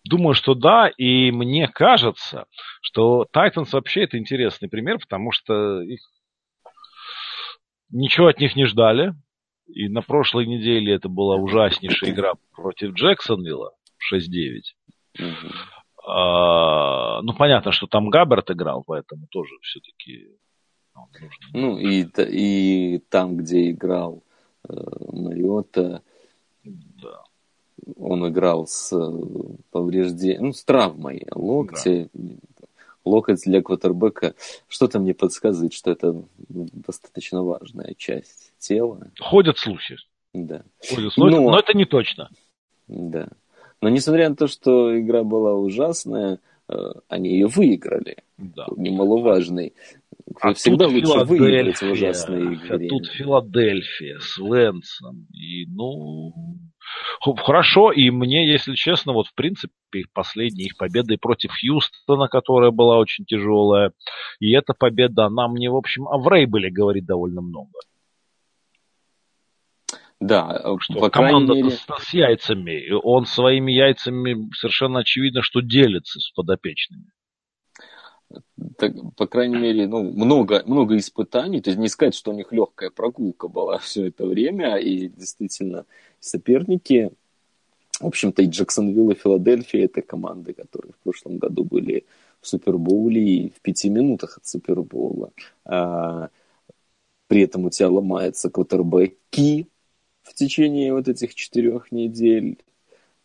[0.04, 2.46] Думаю, что да, и мне кажется,
[2.82, 6.00] что Titans вообще это интересный пример, потому что их...
[7.92, 9.14] ничего от них не ждали.
[9.68, 13.74] И на прошлой неделе это была ужаснейшая игра против Джексонвилла
[14.12, 14.62] 6-9.
[15.20, 15.54] Угу.
[16.08, 20.30] А, ну, понятно, что там Габбард играл, поэтому тоже все-таки...
[21.54, 24.24] Ну, и, и там, где играл
[24.68, 24.74] э,
[25.14, 26.02] Мариота,
[26.64, 27.24] да
[27.98, 32.10] он играл с э, повреждением, ну, с травмой локтя.
[32.14, 32.36] Да.
[33.04, 34.36] Локоть для квотербека
[34.68, 39.08] что-то мне подсказывает, что это достаточно важная часть тела.
[39.20, 39.98] Ходят слухи.
[40.34, 40.62] Да.
[40.88, 42.30] Ходят слухи, но, но это не точно.
[42.88, 43.28] Да.
[43.82, 46.40] Но несмотря на то, что игра была ужасная,
[47.08, 48.18] они ее выиграли.
[48.38, 48.68] Да.
[48.76, 49.74] Немаловажный.
[50.40, 52.88] А Всегда лучше выиграть в ужасной игре.
[52.88, 55.28] А тут Филадельфия с Лэнсом.
[55.34, 56.34] И, ну,
[57.38, 62.98] Хорошо, и мне, если честно, вот в принципе последние их победы против Хьюстона, которая была
[62.98, 63.92] очень тяжелая,
[64.40, 67.72] и эта победа, она мне, в общем, о Врейбеле говорит довольно много.
[70.22, 71.72] Да, что по команда мере...
[71.72, 77.12] с, с яйцами, он своими яйцами совершенно очевидно, что делится с подопечными.
[78.78, 81.60] Так, по крайней мере, ну, много, много испытаний.
[81.60, 84.78] То есть не сказать, что у них легкая прогулка была все это время.
[84.78, 85.86] И действительно,
[86.20, 87.12] соперники,
[88.00, 92.06] в общем-то, и Джексонвилл, и Филадельфия, это команды, которые в прошлом году были
[92.42, 95.32] в Супербоуле и в пяти минутах от Супербоула.
[95.66, 96.30] А,
[97.28, 99.68] при этом у тебя ломается квотербеки
[100.24, 102.58] в течение вот этих четырех недель.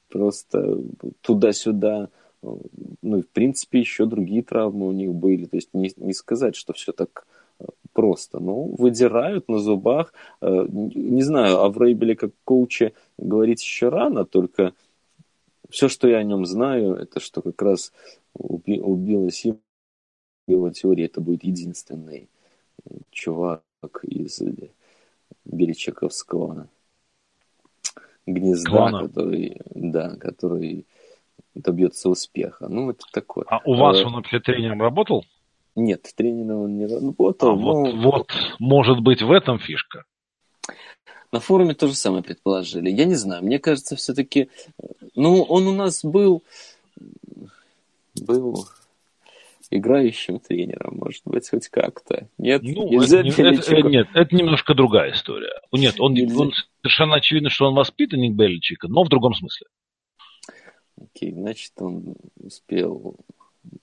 [0.09, 0.81] Просто
[1.21, 2.09] туда-сюда.
[2.43, 5.47] Ну, и, в принципе, еще другие травмы у них были.
[5.47, 7.27] То есть не, не сказать, что все так
[7.93, 8.39] просто.
[8.39, 10.13] Ну, выдирают на зубах.
[10.41, 14.75] Э, не знаю, о Врейбеле как коуче говорить еще рано, только
[15.71, 17.93] все, что я о нем знаю, это что как раз
[18.35, 19.45] уби, убилась
[20.47, 22.29] его теория, это будет единственный
[23.11, 23.63] чувак
[24.03, 24.41] из
[25.45, 26.69] Беречаковского
[28.27, 29.09] гнезда, Клана.
[29.09, 30.87] который, да, который
[31.55, 32.69] добьется успеха.
[32.69, 33.45] Ну, это такое.
[33.49, 35.25] А у вас а, он вообще тренером работал?
[35.75, 37.51] Нет, тренером он не работал.
[37.51, 37.85] А но...
[37.85, 40.05] вот, вот, может быть, в этом фишка.
[41.33, 42.91] На форуме то же самое предположили.
[42.91, 44.49] Я не знаю, мне кажется, все-таки...
[45.15, 46.43] Ну, он у нас был...
[48.15, 48.67] Был
[49.71, 52.29] играющим тренером, может быть, хоть как-то.
[52.39, 55.61] Нет, ну, это, это, нет, это немножко другая история.
[55.73, 56.53] Нет, он, он
[56.83, 59.67] совершенно очевидно, что он воспитанник Беличика, но в другом смысле.
[60.99, 63.17] Окей, значит, он успел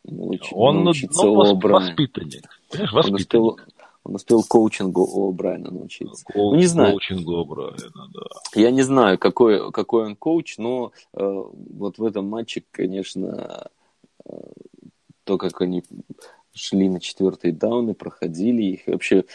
[0.04, 2.44] Науч, он научиться ну, у воспитанник.
[2.70, 3.34] Понимаешь, воспитанник.
[3.44, 3.60] Он успел,
[4.04, 6.26] он успел коучингу у Брайана научиться.
[6.26, 6.92] Ко- ну, не знаю.
[6.92, 8.22] Коучингу у Брайана, да.
[8.56, 13.68] Я не знаю, какой, какой он коуч, но э, вот в этом матче, конечно,
[14.26, 14.32] э,
[15.24, 15.84] то, как они
[16.54, 18.88] шли на четвертые дауны, проходили их.
[18.88, 19.26] вообще,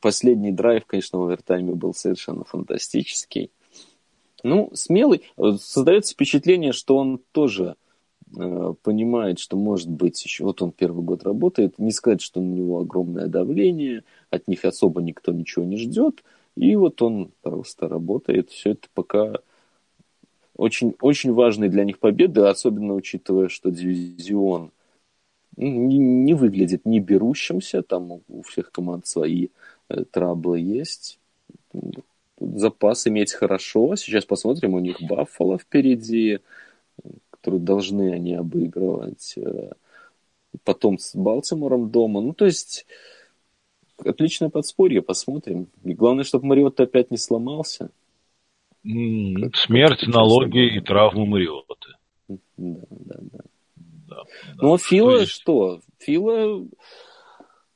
[0.00, 3.50] последний драйв, конечно, в овертайме был совершенно фантастический.
[4.42, 5.22] Ну, смелый.
[5.58, 7.76] Создается впечатление, что он тоже
[8.38, 12.44] Э, понимает, что может быть еще, вот он первый год работает, не сказать, что у
[12.44, 16.22] него огромное давление, от них особо никто ничего не ждет,
[16.54, 19.40] и вот он просто работает, все это пока
[20.56, 24.70] очень, очень важные для них победы, особенно учитывая, что дивизион
[25.60, 29.48] не, не выглядит не берущимся, там у, всех команд свои
[29.88, 31.18] э, траблы есть.
[32.38, 33.94] Запас иметь хорошо.
[33.96, 36.38] Сейчас посмотрим, у них Баффало впереди,
[37.30, 39.34] которые должны они обыгрывать.
[39.36, 39.72] Э,
[40.64, 42.20] потом с Балтимором дома.
[42.20, 42.86] Ну, то есть
[44.04, 45.68] отличное подспорье, посмотрим.
[45.84, 47.90] И главное, чтобы Мариотта опять не сломался.
[48.82, 51.90] Смерть, налоги и травмы Мариотты.
[52.28, 53.39] Да, да, да.
[54.10, 54.58] Да, да.
[54.60, 55.32] Ну, а Фила есть...
[55.32, 55.80] что?
[55.98, 56.66] Фила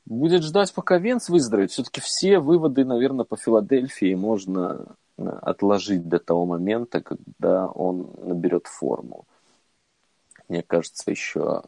[0.05, 1.71] будет ждать, пока Венц выздоровеет.
[1.71, 8.67] Все-таки все выводы, наверное, по Филадельфии можно э, отложить до того момента, когда он наберет
[8.67, 9.27] форму.
[10.49, 11.63] Мне кажется, еще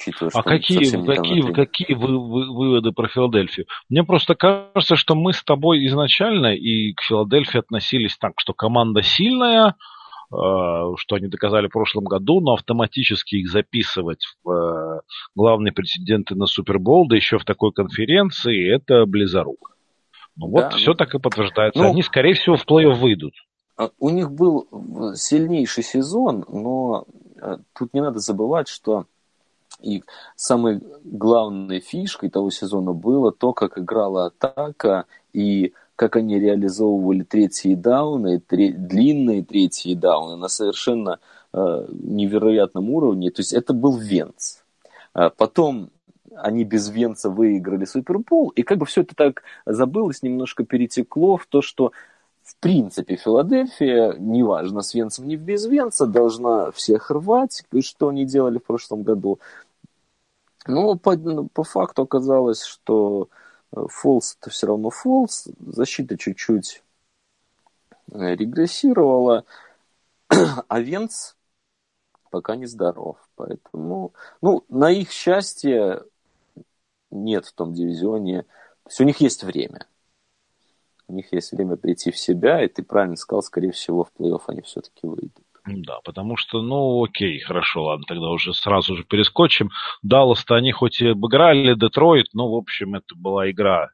[0.00, 3.66] учитывая, а какие, какие, какие вы, вы, выводы про Филадельфию?
[3.88, 9.02] Мне просто кажется, что мы с тобой изначально и к Филадельфии относились так, что команда
[9.02, 9.76] сильная,
[10.30, 15.00] что они доказали в прошлом году, но автоматически их записывать в э,
[15.34, 19.72] главные претенденты на Супербол, да еще в такой конференции, это близоруко.
[20.36, 21.82] Ну вот да, все ну, так и подтверждается.
[21.82, 23.34] Ну, они, скорее всего, в плей-офф выйдут.
[23.76, 24.68] А, у них был
[25.16, 27.06] сильнейший сезон, но
[27.40, 29.06] э, тут не надо забывать, что
[29.82, 30.04] и
[30.36, 37.74] самой главной фишкой того сезона было то, как играла атака и как они реализовывали третьи
[37.74, 41.18] дауны, тре- длинные третьи дауны на совершенно
[41.52, 43.30] э, невероятном уровне.
[43.30, 44.60] То есть это был Венц.
[45.12, 45.90] А потом
[46.34, 51.44] они без Венца выиграли Супербол, и как бы все это так забылось, немножко перетекло в
[51.44, 51.92] то, что
[52.44, 58.56] в принципе Филадельфия, неважно, с Венцем, не без Венца, должна всех рвать, что они делали
[58.56, 59.38] в прошлом году.
[60.66, 66.82] Но по, ну, по факту оказалось, что э, Фолс это все равно Фолс, защита чуть-чуть
[68.12, 69.44] э, регрессировала,
[70.28, 71.34] а Венц
[72.30, 73.16] пока не здоров.
[73.36, 76.04] Поэтому, ну, на их счастье
[77.10, 78.42] нет в том дивизионе.
[78.42, 79.86] То есть у них есть время.
[81.08, 84.42] У них есть время прийти в себя, и ты правильно сказал, скорее всего, в плей-офф
[84.46, 85.44] они все-таки выйдут.
[85.66, 89.70] Да, потому что, ну, окей, хорошо, ладно, тогда уже сразу же перескочим.
[90.02, 93.90] Даллас-то они хоть и обыграли Детройт, но, в общем, это была игра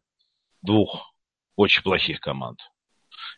[0.62, 1.12] двух
[1.56, 2.58] очень плохих команд.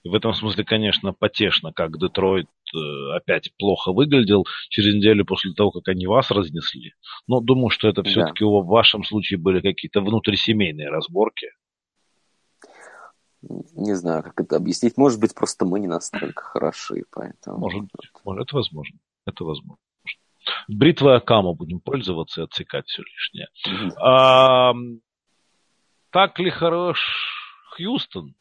[0.05, 2.79] И в этом смысле, конечно, потешно, как Детройт э,
[3.17, 6.93] опять плохо выглядел через неделю после того, как они вас разнесли.
[7.27, 8.51] Но думаю, что это все-таки да.
[8.51, 11.49] в вашем случае были какие-то внутрисемейные разборки
[13.43, 14.97] не знаю, как это объяснить.
[14.97, 17.59] Может быть, просто мы не настолько хороши, поэтому...
[17.59, 18.99] Может быть, может, это возможно.
[19.27, 19.83] Это возможно.
[20.67, 23.49] Бритвой Акама будем пользоваться и отсекать все лишнее.
[23.67, 23.93] Mm-hmm.
[24.01, 24.73] А,
[26.11, 27.01] так ли хорош
[27.77, 28.35] Хьюстон,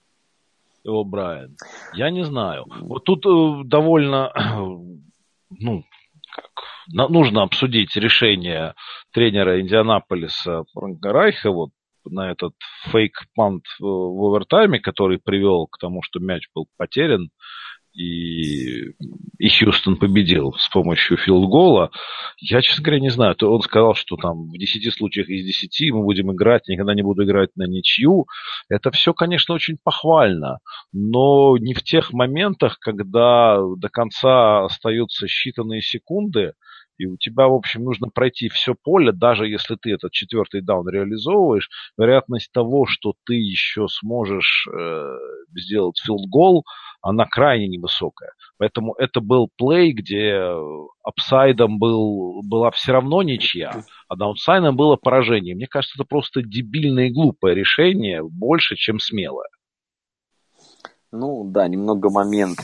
[0.83, 1.57] его Брайан?
[1.93, 2.65] Я не знаю.
[2.67, 4.31] Вот тут э, довольно,
[5.49, 5.83] ну,
[6.31, 8.73] как, нужно обсудить решение
[9.11, 11.71] тренера Индианаполиса Франка Райха вот
[12.09, 12.53] на этот
[12.91, 17.29] фейк-пант в овертайме, который привел к тому, что мяч был потерян,
[17.97, 18.91] и,
[19.39, 21.89] и Хьюстон победил с помощью филд-гола.
[22.39, 23.35] Я, честно говоря, не знаю.
[23.35, 27.01] То он сказал, что там в 10 случаях из 10 мы будем играть, никогда не
[27.01, 28.27] буду играть на ничью.
[28.69, 30.59] Это все, конечно, очень похвально,
[30.93, 36.53] но не в тех моментах, когда до конца остаются считанные секунды,
[36.97, 40.89] и у тебя, в общем, нужно пройти все поле, даже если ты этот четвертый даун
[40.89, 45.17] реализовываешь, вероятность того, что ты еще сможешь э,
[45.55, 46.65] сделать филд-гол,
[47.01, 48.31] она крайне невысокая.
[48.57, 50.41] Поэтому это был play, где
[51.03, 55.55] upside ом был, была все равно ничья, а downside ом было поражение.
[55.55, 59.49] Мне кажется, это просто дебильное и глупое решение, больше, чем смелое.
[61.11, 62.59] Ну да, немного момент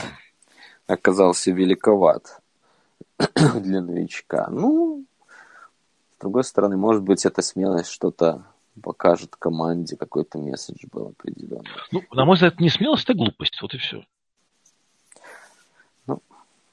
[0.86, 2.40] оказался великоват.
[3.60, 4.48] для новичка.
[4.50, 5.04] Ну,
[6.16, 8.44] с другой стороны, может быть, эта смелость что-то
[8.82, 11.68] покажет команде, какой-то месседж был определенный.
[11.92, 14.04] Ну, на мой взгляд, не смелость, это глупость, вот и все.
[16.06, 16.22] Ну,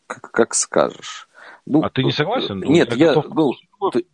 [0.08, 1.28] как, как скажешь.
[1.66, 2.60] Ну, а ты не согласен?
[2.60, 3.54] Нет, я, я ну,
[3.92, 4.06] ты,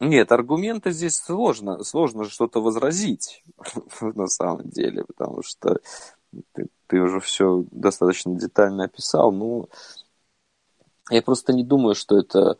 [0.00, 3.42] нет, аргументы здесь сложно, сложно что-то возразить
[4.00, 5.78] на самом деле, потому что
[6.54, 9.32] ты, ты уже все достаточно детально описал.
[9.32, 9.68] Ну,
[11.10, 12.56] я просто не думаю, что это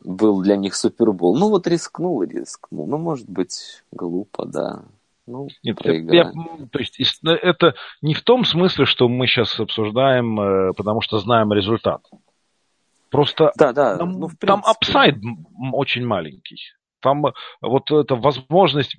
[0.00, 1.36] был для них супербол.
[1.36, 2.86] Ну вот рискнул и рискнул.
[2.86, 4.84] Ну, может быть, глупо, да.
[5.26, 6.30] Ну, Нет, я,
[6.70, 11.18] то есть э, это не в том смысле, что мы сейчас обсуждаем, э, потому что
[11.18, 12.02] знаем результат.
[13.08, 15.16] Просто да, да, там, ну, там апсайд
[15.72, 16.58] очень маленький.
[17.00, 17.32] Там э,
[17.62, 18.96] вот эта возможность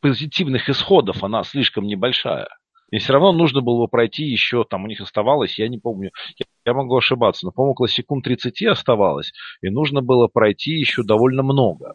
[0.00, 2.48] позитивных исходов, она слишком небольшая.
[2.92, 6.44] И все равно нужно было пройти еще, там у них оставалось, я не помню, я,
[6.66, 9.32] я могу ошибаться, но, по-моему, около секунд 30 оставалось,
[9.62, 11.94] и нужно было пройти еще довольно много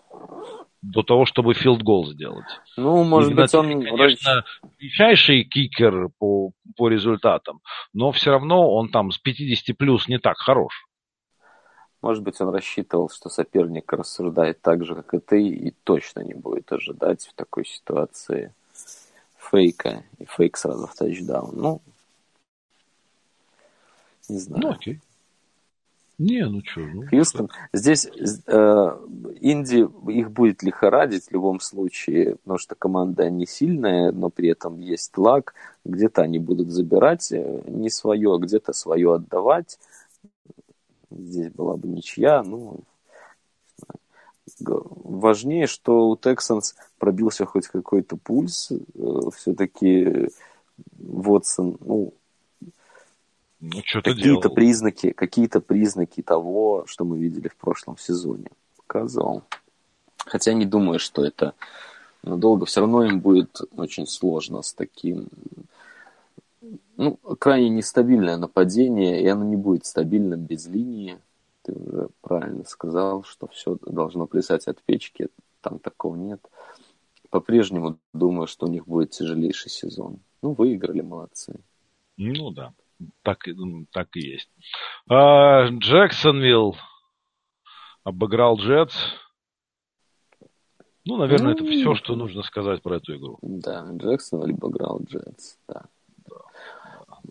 [0.81, 2.45] до того, чтобы филд-гол сделать.
[2.77, 3.83] Ну, может быть, он...
[3.83, 4.43] Конечно,
[4.79, 7.61] величайший кикер по, по результатам,
[7.93, 10.87] но все равно он там с 50 плюс не так хорош.
[12.01, 16.33] Может быть, он рассчитывал, что соперник рассуждает так же, как и ты, и точно не
[16.33, 18.53] будет ожидать в такой ситуации
[19.49, 21.55] фейка, и фейк сразу в тачдаун.
[21.55, 21.81] Ну,
[24.29, 24.63] не знаю.
[24.63, 24.99] Ну, окей.
[26.17, 27.05] Не, ну что, ну...
[27.07, 28.97] Хьюстон, здесь э,
[29.39, 34.79] Инди, их будет лихорадить в любом случае, потому что команда не сильная, но при этом
[34.79, 35.53] есть лак,
[35.85, 39.77] где-то они будут забирать э, не свое, а где-то свое отдавать.
[41.11, 42.79] Здесь была бы ничья, ну,
[44.59, 50.29] важнее, что у Texans пробился хоть какой-то пульс, э, все-таки
[50.97, 52.13] Вотсон, ну,
[53.59, 59.43] ну, какие-то признаки, какие-то признаки того, что мы видели в прошлом сезоне, показывал.
[60.17, 61.53] Хотя не думаю, что это
[62.21, 62.65] надолго.
[62.65, 65.27] Все равно им будет очень сложно с таким
[66.97, 71.17] ну, крайне нестабильное нападение, и оно не будет стабильным без линии.
[71.67, 75.27] Ты уже правильно сказал, что все должно плясать от печки,
[75.61, 76.41] там такого нет.
[77.29, 80.21] По-прежнему думаю, что у них будет тяжелейший сезон.
[80.41, 81.59] Ну, выиграли, молодцы.
[82.17, 82.73] Ну да
[83.23, 83.45] так,
[83.91, 84.49] так и есть.
[85.09, 86.75] А, Джексонвилл
[88.03, 88.95] обыграл Джетс.
[91.05, 93.37] Ну, наверное, это все, что нужно сказать про эту игру.
[93.41, 95.85] Да, Джексонвилл обыграл Джетс, да.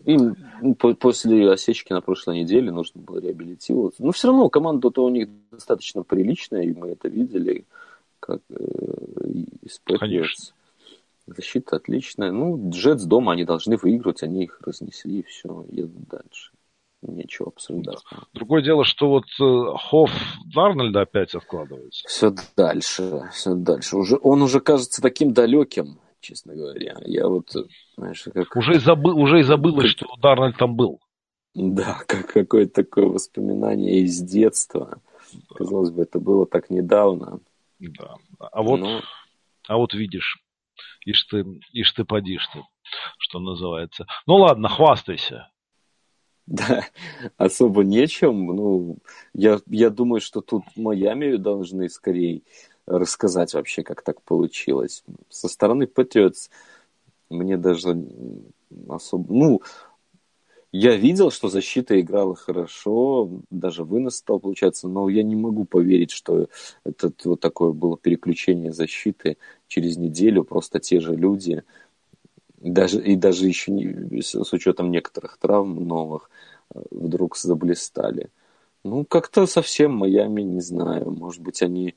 [0.05, 4.03] Им ну, после осечки на прошлой неделе нужно было реабилитироваться.
[4.03, 7.65] Но все равно команда-то у них достаточно приличная, и мы это видели,
[8.19, 8.87] как э.
[11.27, 12.31] Защита отличная.
[12.31, 16.51] Ну, Джетс дома они должны выигрывать, они их разнесли, и все, едут дальше.
[17.01, 17.99] Нечего обсуждать.
[18.09, 18.17] Да.
[18.33, 20.11] Другое дело, что вот э, Хофф
[20.53, 22.07] Дарнольда опять откладывается.
[22.07, 23.97] Все дальше, все дальше.
[23.97, 26.97] Уже, он уже кажется таким далеким, честно говоря.
[27.05, 27.53] Я вот,
[27.95, 28.55] знаешь, как...
[28.55, 30.99] Уже, забыл, уже и забылось, что Дарнольд там был.
[31.53, 35.01] Да, как какое-то такое воспоминание из детства.
[35.33, 35.55] Да.
[35.55, 37.39] Казалось бы, это было так недавно.
[37.79, 38.15] Да.
[38.39, 39.01] А вот, Но...
[39.67, 40.43] а вот видишь,
[41.05, 42.61] ишь ты, ишь ты, подишь ты,
[43.17, 44.05] что называется.
[44.25, 45.49] Ну ладно, хвастайся.
[46.45, 46.85] Да,
[47.37, 48.47] особо нечем.
[48.47, 48.97] Ну,
[49.33, 52.43] я, я думаю, что тут Майами должны скорее
[52.87, 55.03] рассказать вообще, как так получилось.
[55.29, 56.49] Со стороны Patriots
[57.29, 57.97] мне даже
[58.87, 59.33] особо...
[59.33, 59.61] Ну,
[60.71, 66.11] я видел, что защита играла хорошо, даже вынос стал получаться, но я не могу поверить,
[66.11, 66.47] что
[66.83, 71.63] это вот такое было переключение защиты через неделю, просто те же люди,
[72.57, 76.29] даже, и даже еще не, с учетом некоторых травм новых,
[76.73, 78.29] э, вдруг заблистали.
[78.83, 81.95] Ну, как-то совсем Майами, не знаю, может быть, они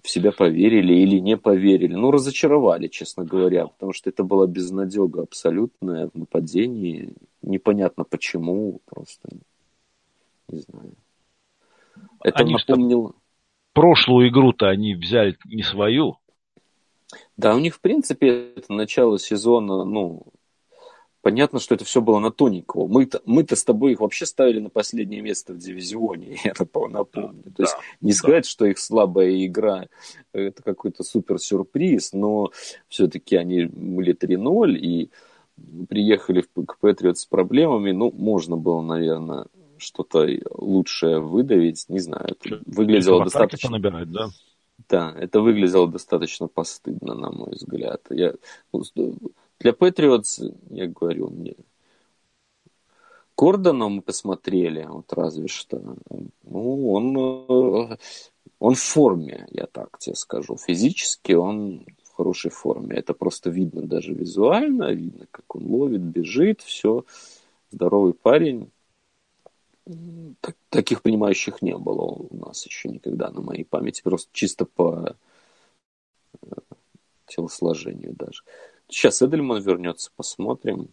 [0.00, 1.94] в себя поверили или не поверили.
[1.94, 7.14] Ну, разочаровали, честно говоря, потому что это была безнадега абсолютная в нападении.
[7.42, 9.28] Непонятно почему, просто
[10.48, 10.94] не знаю.
[12.22, 13.14] Это они напомнило...
[13.74, 16.18] Прошлую игру-то они взяли не свою.
[17.36, 20.26] Да, у них, в принципе, это начало сезона, ну,
[21.22, 22.88] Понятно, что это все было на тоненького.
[22.88, 27.42] Мы-то, мы-то с тобой их вообще ставили на последнее место в дивизионе, я напомню.
[27.56, 29.86] То есть не сказать, что их слабая игра
[30.32, 32.50] это какой-то супер сюрприз, но
[32.88, 35.10] все-таки они были 3-0 и
[35.88, 37.92] приехали к Патриот с проблемами.
[37.92, 39.46] Ну, можно было, наверное,
[39.78, 41.88] что-то лучшее выдавить.
[41.88, 43.70] Не знаю, это выглядело достаточно...
[43.70, 44.28] Набирать, да?
[44.88, 48.02] Да, это выглядело достаточно постыдно, на мой взгляд.
[48.10, 48.34] Я
[48.72, 48.82] ну,
[49.62, 50.40] для Патриотс,
[50.70, 51.54] я говорю, мне
[53.34, 55.96] Кордона мы посмотрели, вот разве что.
[56.44, 57.96] Ну, он, э,
[58.58, 60.56] он в форме, я так тебе скажу.
[60.56, 62.96] Физически он в хорошей форме.
[62.96, 67.04] Это просто видно даже визуально, видно, как он ловит, бежит, все.
[67.70, 68.70] Здоровый парень.
[70.40, 74.02] Так, таких принимающих не было у нас еще никогда на моей памяти.
[74.02, 75.16] Просто чисто по
[76.42, 76.54] э,
[77.26, 78.42] телосложению даже.
[78.92, 80.88] Сейчас Эдельман вернется, посмотрим.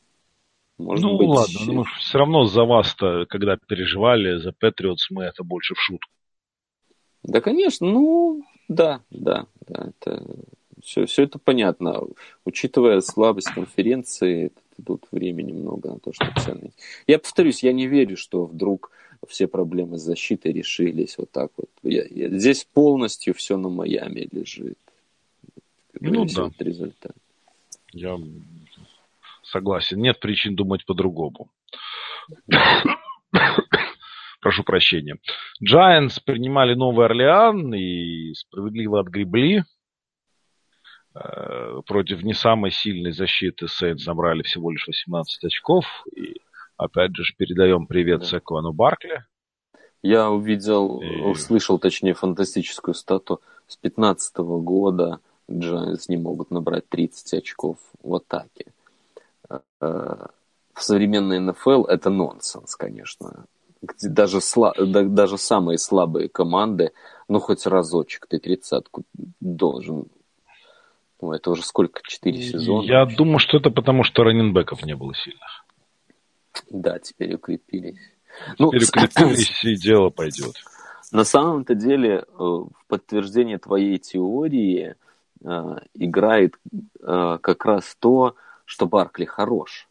[0.77, 1.27] Может ну быть...
[1.27, 5.79] ладно, но мы все равно за вас-то, когда переживали, за Патриотс, мы это больше в
[5.79, 6.09] шутку.
[7.23, 10.25] Да, конечно, ну, да, да, да, это
[10.81, 12.03] все, все это понятно.
[12.45, 14.53] Учитывая слабость конференции,
[14.85, 16.73] тут времени много на то, чтобы ценить.
[17.07, 18.91] Я повторюсь, я не верю, что вдруг
[19.27, 21.69] все проблемы с защитой решились вот так вот.
[21.83, 24.77] Я, я, здесь полностью все на Майами лежит.
[25.99, 26.49] Ну да.
[26.59, 27.11] Результат.
[27.93, 28.17] Я
[29.43, 29.99] согласен.
[29.99, 31.49] Нет причин думать по-другому.
[34.41, 35.17] Прошу прощения.
[35.63, 39.63] Giants принимали Новый Орлеан и справедливо отгребли.
[41.13, 45.85] Э, против не самой сильной защиты Сейнс набрали всего лишь 18 очков.
[46.15, 46.35] И
[46.77, 48.71] опять же передаем привет да.
[48.71, 49.25] Баркли.
[50.01, 51.21] Я увидел, и...
[51.21, 53.41] услышал, точнее, фантастическую стату.
[53.67, 55.19] С 15 года
[55.49, 58.65] Giants не могут набрать 30 очков в атаке.
[59.49, 59.59] Э,
[60.73, 63.45] в современной НФЛ это нонсенс, конечно.
[64.01, 64.73] Даже, сла...
[64.77, 66.91] даже самые слабые команды,
[67.27, 69.03] ну, хоть разочек ты тридцатку
[69.39, 70.07] должен
[71.21, 72.01] ну, это уже сколько?
[72.07, 72.85] Четыре сезона?
[72.85, 75.65] Я думаю, что это потому, что раненбеков не было сильных.
[76.69, 77.99] Да, теперь укрепились.
[78.57, 80.55] Ну, теперь ну, укрепились, и дело пойдет.
[81.11, 84.95] На самом-то деле, э, в подтверждение твоей теории
[85.41, 86.55] играет
[87.01, 88.35] э, как раз то,
[88.65, 89.89] что Баркли хорош.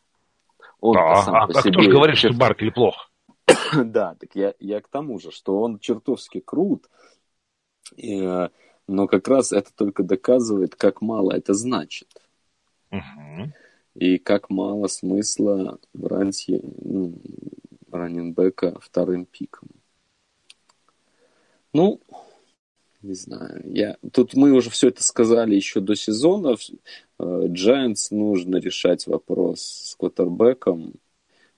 [0.81, 1.73] Он да, сам а, по а себе...
[1.73, 2.35] кто же говорит, черт...
[2.35, 3.11] что Баркли плох?
[3.75, 6.89] да, так я, я к тому же, что он чертовски крут,
[7.97, 8.49] и,
[8.87, 12.09] но как раз это только доказывает, как мало это значит.
[12.91, 13.53] Угу.
[13.95, 17.15] И как мало смысла брать ну,
[17.91, 19.69] раненбека вторым пиком.
[21.73, 22.01] Ну,
[23.03, 23.63] не знаю.
[23.65, 23.97] Я...
[24.13, 26.57] Тут мы уже все это сказали еще до сезона.
[27.19, 30.95] Giants нужно решать вопрос с квотербеком.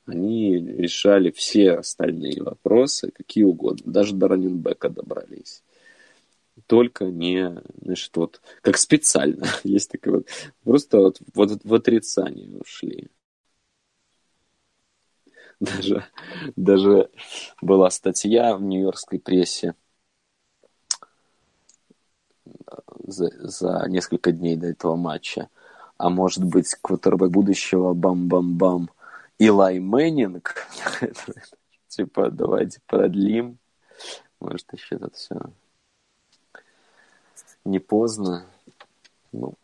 [0.05, 3.93] Они решали все остальные вопросы, какие угодно.
[3.93, 5.63] Даже до раненбека добрались.
[6.67, 9.47] Только не, значит, вот, как специально.
[9.65, 10.27] Есть такое вот,
[10.65, 13.09] просто вот, вот в отрицание ушли.
[15.59, 16.07] Даже,
[16.57, 17.11] даже
[17.61, 19.75] была статья в нью-йоркской прессе
[23.07, 25.49] за, за несколько дней до этого матча.
[25.99, 28.91] А может быть, квотербек будущего бам-бам-бам
[29.39, 30.55] Илай Мэннинг.
[31.89, 33.59] типа, давайте продлим.
[34.41, 35.41] Может, еще это все
[37.65, 38.47] не поздно.
[39.33, 39.55] Ну.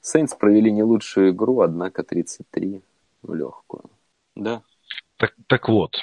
[0.00, 2.82] Сейнс провели не лучшую игру, однако 33
[3.22, 3.84] в легкую.
[4.34, 4.62] Да.
[5.16, 5.96] Так, так вот,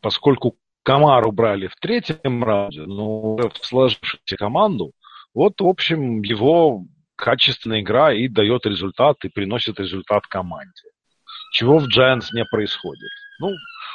[0.00, 4.92] поскольку Камару брали в третьем раунде, но в сложившуюся команду,
[5.32, 6.84] вот, в общем, его
[7.16, 10.90] качественная игра и дает результат, и приносит результат команде.
[11.52, 13.10] Чего в Giants не происходит.
[13.40, 13.54] Ну,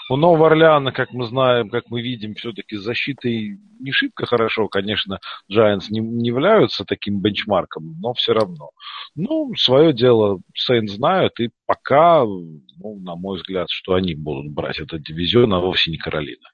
[0.09, 4.67] у Нового Орлеана, как мы знаем, как мы видим, все-таки с защитой не шибко хорошо,
[4.67, 5.19] конечно,
[5.51, 8.71] Giants не, не являются таким бенчмарком, но все равно.
[9.13, 14.79] Ну, свое дело Сейн знают, и пока, ну, на мой взгляд, что они будут брать
[14.79, 16.49] этот дивизион, а вовсе не Каролина.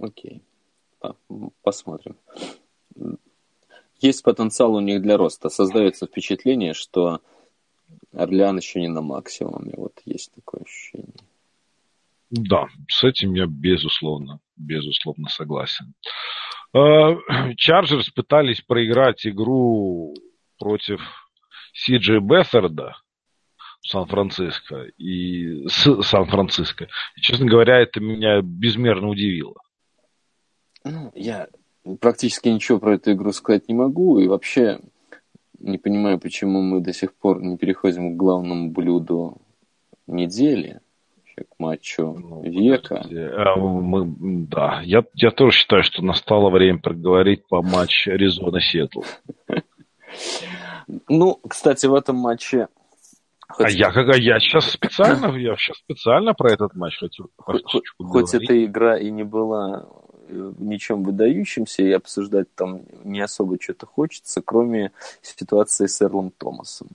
[0.00, 0.42] Окей.
[1.62, 2.16] Посмотрим.
[4.00, 5.48] Есть потенциал у них для роста.
[5.48, 7.20] Создается впечатление, что
[8.12, 9.74] Орлеан еще не на максимуме.
[9.76, 11.14] Вот есть такое ощущение.
[12.30, 15.94] Да, с этим я безусловно, безусловно согласен.
[16.72, 17.16] Э,
[17.56, 20.14] Чарджерс пытались проиграть игру
[20.58, 21.00] против
[21.72, 23.09] Сиджи Бессарда в
[23.82, 26.88] Сан-Франциско и с Сан-Франциско.
[27.16, 29.56] честно говоря, это меня безмерно удивило.
[30.84, 31.48] Ну, я
[32.00, 34.80] практически ничего про эту игру сказать не могу, и вообще
[35.58, 39.38] не понимаю, почему мы до сих пор не переходим к главному блюду
[40.06, 40.80] недели,
[41.36, 43.02] к матчу ну, века.
[43.36, 44.04] А, мы,
[44.46, 49.02] да, я, я тоже считаю, что настало время проговорить по матчу Аризона Сиэтл.
[51.08, 52.66] Ну, кстати, в этом матче
[53.50, 53.66] Хоть...
[53.66, 57.28] А я, как, я сейчас специально, я сейчас специально про этот матч хочу.
[57.36, 57.64] Хоть,
[57.98, 59.86] хоть эта игра и не была
[60.28, 64.92] э, ничем выдающимся, и обсуждать там не особо что-то хочется, кроме
[65.22, 66.88] ситуации с Эрлом Томасом.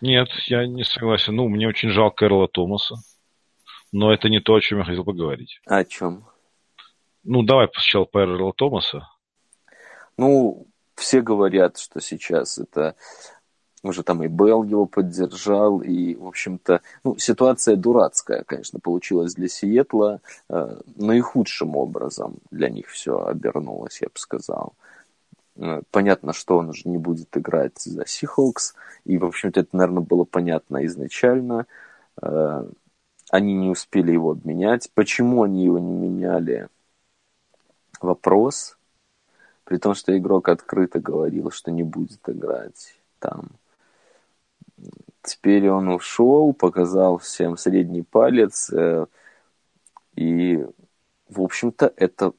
[0.00, 1.34] Нет, я не согласен.
[1.34, 2.96] Ну, мне очень жалко Эрла Томаса.
[3.90, 5.60] Но это не то, о чем я хотел поговорить.
[5.66, 6.26] А о чем?
[7.22, 9.08] Ну, давай сначала по Эрла Томаса.
[10.18, 12.96] Ну, все говорят, что сейчас это
[13.84, 19.48] уже там и Белл его поддержал, и, в общем-то, ну, ситуация дурацкая, конечно, получилась для
[19.48, 24.74] Сиэтла, э, наихудшим образом для них все обернулось, я бы сказал.
[25.56, 28.74] Э, понятно, что он уже не будет играть за Сихокс,
[29.04, 31.66] и, в общем-то, это, наверное, было понятно изначально.
[32.22, 32.66] Э,
[33.30, 34.90] они не успели его обменять.
[34.94, 36.68] Почему они его не меняли?
[38.00, 38.78] Вопрос.
[39.64, 43.50] При том, что игрок открыто говорил, что не будет играть там.
[45.24, 48.70] Теперь он ушел, показал всем средний палец.
[48.70, 49.06] Э,
[50.16, 50.66] и,
[51.28, 52.34] в общем-то, это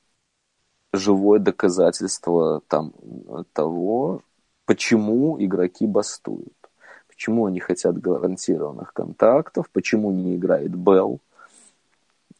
[0.93, 2.93] живое доказательство там,
[3.53, 4.21] того,
[4.65, 6.53] почему игроки бастуют.
[7.07, 11.19] Почему они хотят гарантированных контактов, почему не играет Белл.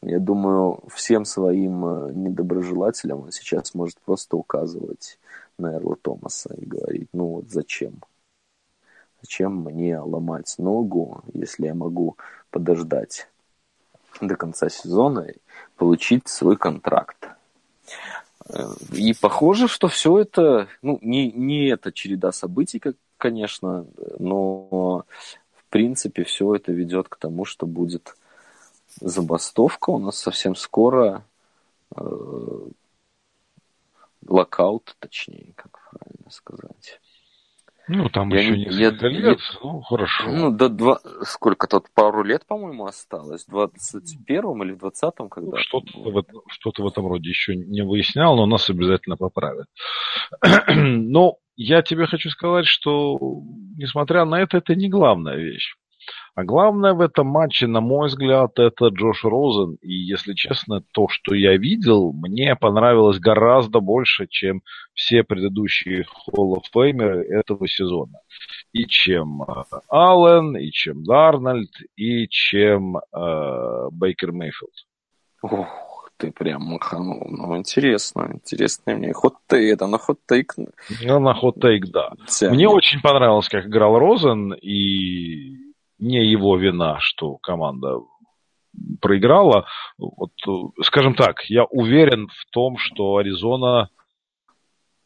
[0.02, 5.18] Я думаю, всем своим э, недоброжелателям он сейчас может просто указывать
[5.58, 8.00] на Эрла Томаса и говорить, ну вот зачем?
[9.22, 12.16] Зачем мне ломать ногу, если я могу
[12.50, 13.28] подождать
[14.20, 15.26] до конца сезона
[15.76, 17.28] получить свой контракт.
[18.48, 23.86] Э, и похоже, что все это, ну, не, не эта череда событий, как, конечно,
[24.18, 25.04] но
[25.54, 28.16] в принципе все это ведет к тому, что будет
[29.00, 31.24] забастовка у нас совсем скоро,
[31.96, 32.00] э,
[34.26, 37.00] локаут, точнее, как правильно сказать.
[37.88, 40.24] Ну, там я, еще несколько я, лет, я, ну, хорошо.
[40.28, 45.58] Ну, до два, сколько тут, пару лет, по-моему, осталось, в 21-м или в 20-м, когда
[45.58, 49.66] Что-то в, что в этом роде еще не выяснял, но нас обязательно поправят.
[50.68, 53.18] но я тебе хочу сказать, что,
[53.76, 55.74] несмотря на это, это не главная вещь.
[56.36, 59.78] А главное в этом матче, на мой взгляд, это Джош Розен.
[59.80, 64.60] И, если честно, то, что я видел, мне понравилось гораздо больше, чем
[64.92, 68.18] все предыдущие Hall of Famer этого сезона.
[68.72, 74.74] И чем э, Аллен, и чем Дарнольд, и чем э, Бейкер Мейфилд.
[75.40, 77.26] Ох, ты прям маханул.
[77.30, 79.14] Ну, интересно, интересно мне.
[79.14, 80.52] Хот-тейк, это на хот-тейк.
[81.02, 82.12] Ну, на хот-тейк, да.
[82.28, 82.56] Тянет.
[82.56, 85.66] Мне очень понравилось, как играл Розен, и
[85.98, 88.00] не его вина, что команда
[89.00, 89.66] проиграла.
[89.98, 90.32] Вот,
[90.82, 93.88] скажем так, я уверен в том, что Аризона,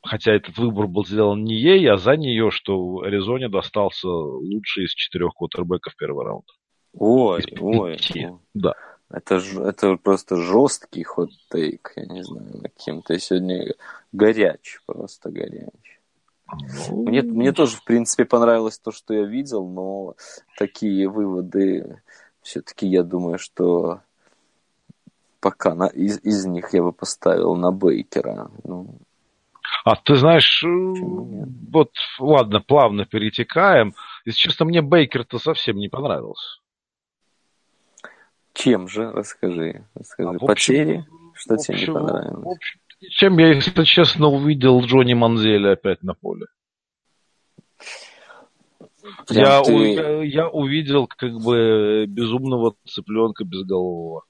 [0.03, 4.95] хотя этот выбор был сделан не ей, а за нее, что Аризоне достался лучший из
[4.95, 6.53] четырех квотербеков первого раунда.
[6.93, 7.99] Ой, ой.
[8.55, 8.75] Да.
[9.13, 13.03] Это, это просто жесткий хот-тейк, я не знаю, каким.
[13.03, 13.75] Ты сегодня
[14.13, 16.00] горяч, просто горяч.
[16.91, 20.15] Мне, мне тоже, в принципе, понравилось то, что я видел, но
[20.59, 22.03] такие выводы
[22.43, 24.01] все-таки я думаю, что
[25.41, 28.51] пока на, из, из них я бы поставил на Бейкера.
[28.65, 28.99] Ну,
[29.85, 33.95] а ты знаешь, вот ладно, плавно перетекаем.
[34.25, 36.59] Если честно, мне Бейкер-то совсем не понравился.
[38.53, 39.11] Чем же?
[39.11, 39.85] Расскажи.
[39.95, 40.29] Расскажи.
[40.29, 41.07] А, общем, Потери?
[41.35, 42.45] Что общем, тебе не понравилось?
[42.45, 46.47] В общем, чем я, если честно, увидел Джонни Манзеля опять на поле.
[49.31, 49.73] я, ты...
[49.73, 54.25] у, я увидел как бы безумного цыпленка безголового.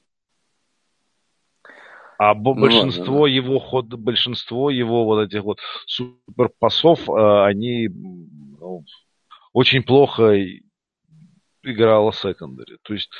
[2.18, 8.84] А ну, большинство ладно, его ход, большинство его вот этих вот суперпасов, э, они ну,
[9.54, 10.36] очень плохо
[11.62, 12.76] играла секондари.
[12.82, 13.10] То есть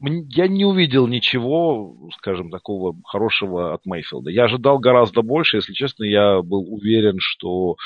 [0.00, 4.30] я не увидел ничего, скажем, такого хорошего от Мейфилда.
[4.30, 7.76] Я ожидал гораздо больше, если честно, я был уверен, что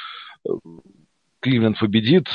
[0.44, 0.50] э,
[1.40, 2.26] Кливленд победит,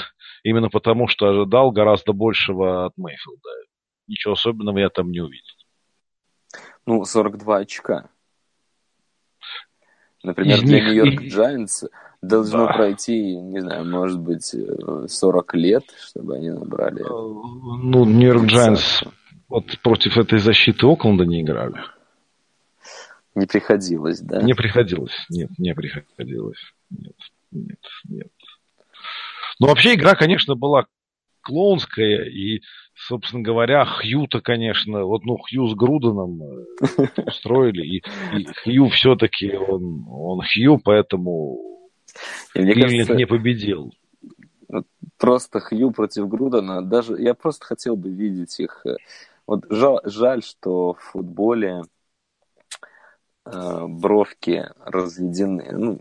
[0.43, 3.49] именно потому что ожидал гораздо большего от Мейфилда.
[4.07, 5.43] Ничего особенного я там не увидел.
[6.85, 8.09] Ну, 42 очка.
[10.23, 11.83] Например, Из для Нью-Йорк Джайнс
[12.21, 12.73] должно да.
[12.73, 14.55] пройти, не знаю, может быть,
[15.07, 17.01] 40 лет, чтобы они набрали.
[17.01, 19.03] Э, ну, Нью-Йорк Джайнс
[19.49, 21.79] вот против этой защиты Окленда не играли.
[23.35, 24.41] Не приходилось, да?
[24.41, 26.59] Не приходилось, нет, не приходилось.
[26.89, 27.15] Нет,
[27.51, 28.31] нет, нет.
[29.59, 30.85] Но вообще игра, конечно, была
[31.41, 32.61] клоунская, и,
[32.93, 36.65] собственно говоря, Хью-то, конечно, вот, ну, Хью с Груденом э,
[37.25, 38.03] устроили, и,
[38.37, 41.59] и Хью все-таки, он, он Хью, поэтому
[42.53, 43.93] Кливленд не победил.
[45.17, 48.95] Просто Хью против Грудена, даже, я просто хотел бы видеть их э,
[49.47, 51.83] вот жаль, жаль что в футболе
[53.45, 55.99] э, бровки разведены, ну,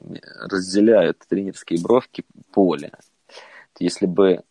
[0.48, 2.92] разделяют тренерские бровки поле.
[3.78, 4.42] Если бы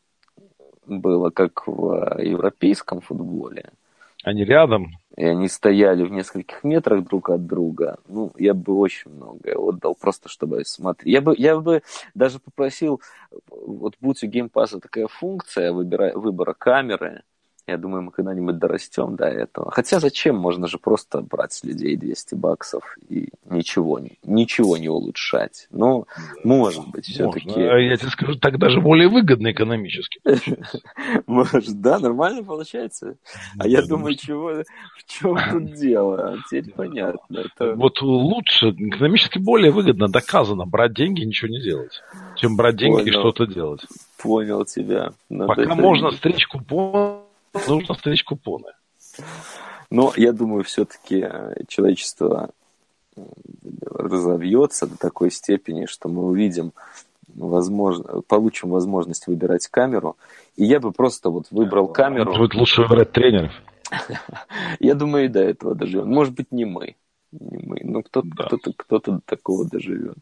[0.86, 3.72] было как в европейском футболе,
[4.24, 4.94] они рядом.
[5.18, 7.98] И они стояли в нескольких метрах друг от друга.
[8.08, 11.14] Ну, я бы очень многое отдал, просто чтобы смотреть.
[11.14, 11.84] Я бы, я бы
[12.16, 13.02] даже попросил,
[13.48, 17.24] вот будь у геймпаса такая функция выбира, выбора камеры,
[17.66, 19.72] я думаю, мы когда-нибудь дорастем до этого.
[19.72, 20.36] Хотя зачем?
[20.36, 25.68] Можно же просто брать с людей 200 баксов и ничего, ничего не улучшать.
[25.72, 26.06] Но,
[26.44, 27.62] может быть, все-таки...
[27.62, 30.20] А я тебе скажу, так даже более выгодно экономически.
[31.26, 33.16] Может, да, нормально получается.
[33.58, 34.64] А я думаю, чего,
[34.98, 36.34] в чем тут дело?
[36.34, 37.46] А теперь понятно.
[37.76, 42.02] Вот лучше, экономически более выгодно, доказано, брать деньги и ничего не делать,
[42.36, 43.82] чем брать деньги и что-то делать.
[44.22, 45.14] Понял тебя.
[45.30, 47.23] Пока можно стричь купон
[47.68, 48.72] нужно стричь купоны.
[49.90, 52.50] Но я думаю, все-таки э, человечество
[53.86, 56.74] разовьется до такой степени, что мы увидим,
[57.28, 60.18] возможно, получим возможность выбирать камеру.
[60.56, 62.34] И я бы просто вот выбрал камеру.
[62.36, 63.52] Будет лучше выбирать тренеров.
[64.80, 66.04] Я думаю, и до этого даже.
[66.04, 66.96] Может быть, не мы.
[67.40, 67.80] Не мы.
[67.84, 68.46] Ну, кто-то, да.
[68.46, 70.18] кто-то, кто-то до такого доживет.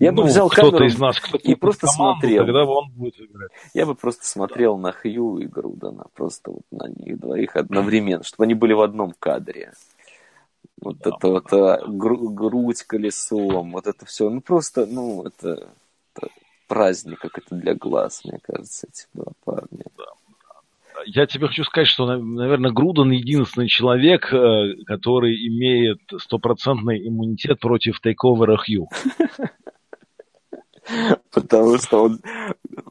[0.00, 2.44] Я ну, бы взял кто-то камеру из нас, кто и просто команду, смотрел.
[2.44, 3.50] Тогда он будет играть.
[3.74, 4.82] Я бы просто смотрел да.
[4.82, 9.12] на Хью и Грудана, просто вот на них двоих одновременно, чтобы они были в одном
[9.18, 9.72] кадре.
[10.80, 11.74] Вот да, это вот да.
[11.74, 14.30] А, гру- грудь колесом, вот это все.
[14.30, 15.68] Ну, просто, ну, это,
[16.14, 16.28] это
[16.66, 19.84] праздник, как это для глаз, мне кажется, эти два парня.
[19.96, 20.04] Да
[21.06, 28.00] я тебе хочу сказать, что, наверное, Груден единственный человек, э, который имеет стопроцентный иммунитет против
[28.00, 28.88] тейковера Хью.
[31.32, 32.20] Потому что он,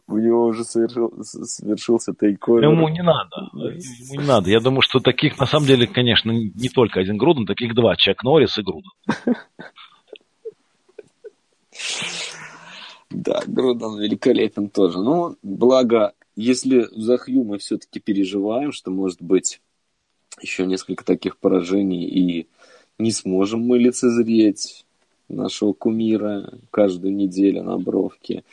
[0.08, 2.64] у него уже совершил, совершился тейковер.
[2.64, 3.49] Ему не надо.
[3.54, 4.49] Ему не надо.
[4.49, 7.95] Я думаю, что таких, на самом деле, конечно, не только один Груден, таких два.
[7.95, 8.91] Чак Норрис и Груден.
[13.16, 14.97] Да, Груден великолепен тоже.
[14.97, 19.61] Ну, благо если за Хью мы все-таки переживаем, что может быть
[20.41, 22.47] еще несколько таких поражений и
[22.97, 24.86] не сможем мы лицезреть
[25.29, 28.43] нашего кумира каждую неделю на бровке,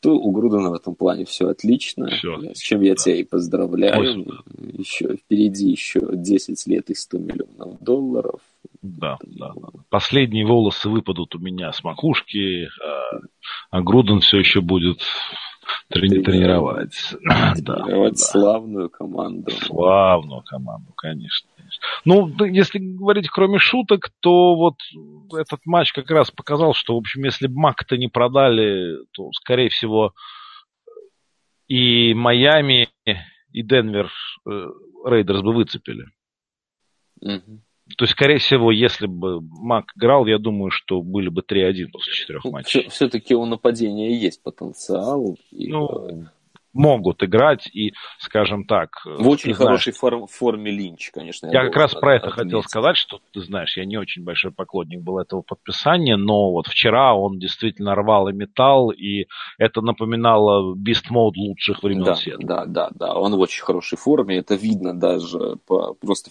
[0.00, 2.54] то у Грудена в этом плане все отлично, все.
[2.54, 2.96] с чем я да.
[2.96, 4.00] тебя и поздравляю.
[4.00, 4.26] Ой.
[4.78, 8.40] Еще впереди еще 10 лет и 100 миллионов долларов.
[8.80, 9.68] Да, да, да.
[9.90, 13.20] Последние волосы выпадут у меня с макушки, а,
[13.70, 15.02] а Груден все еще будет
[15.88, 16.94] Трени- тренировать.
[17.54, 18.96] Тренировать да, славную да.
[18.96, 19.50] команду.
[19.50, 21.48] Славную команду, конечно.
[22.04, 24.76] Ну, если говорить кроме шуток, то вот
[25.32, 29.68] этот матч как раз показал, что, в общем, если бы Мак-то не продали, то, скорее
[29.68, 30.12] всего,
[31.68, 32.88] и Майами,
[33.52, 34.10] и Денвер
[34.48, 34.66] э,
[35.04, 36.06] Рейдерс бы выцепили.
[37.20, 37.60] Угу.
[37.96, 42.12] То есть, скорее всего, если бы Мак играл, я думаю, что были бы 3-1 после
[42.12, 42.88] четырех ну, матчей.
[42.88, 45.36] Все-таки у нападения есть потенциал.
[45.50, 45.68] И...
[45.68, 46.24] Ну, э,
[46.72, 48.90] могут играть и, скажем так...
[49.04, 51.46] В очень хорошей форм, форме Линч, конечно.
[51.46, 52.44] Я, я как раз про это отметить.
[52.44, 56.66] хотел сказать, что, ты знаешь, я не очень большой поклонник был этого подписания, но вот
[56.66, 59.26] вчера он действительно рвал и металл, и
[59.58, 62.46] это напоминало Beast Mode лучших времен да, света.
[62.46, 66.30] Да, да, да, он в очень хорошей форме, это видно даже по, просто,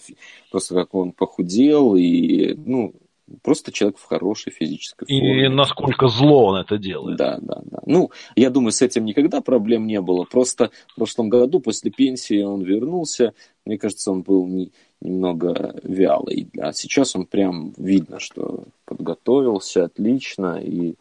[0.50, 2.94] просто как он похудел, и, ну,
[3.42, 5.46] Просто человек в хорошей физической форме.
[5.46, 7.16] И насколько зло он это делает.
[7.16, 7.78] Да, да, да.
[7.86, 10.24] Ну, я думаю, с этим никогда проблем не было.
[10.24, 13.34] Просто в прошлом году после пенсии он вернулся.
[13.64, 16.50] Мне кажется, он был не, немного вялый.
[16.58, 20.94] А сейчас он прям видно, что подготовился отлично и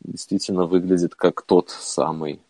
[0.00, 2.40] действительно выглядит как тот самый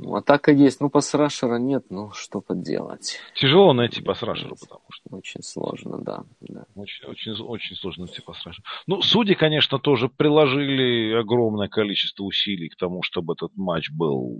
[0.00, 3.18] ну, атака есть, ну, пасрашера нет, ну, что поделать.
[3.34, 4.87] Тяжело найти пасрашера, потому что...
[5.10, 6.24] Очень сложно, да.
[6.40, 6.64] да.
[6.74, 8.64] Очень, очень, очень сложно найти пасрашера.
[8.86, 14.38] Ну, судьи, конечно, тоже приложили огромное количество усилий к тому, чтобы этот матч был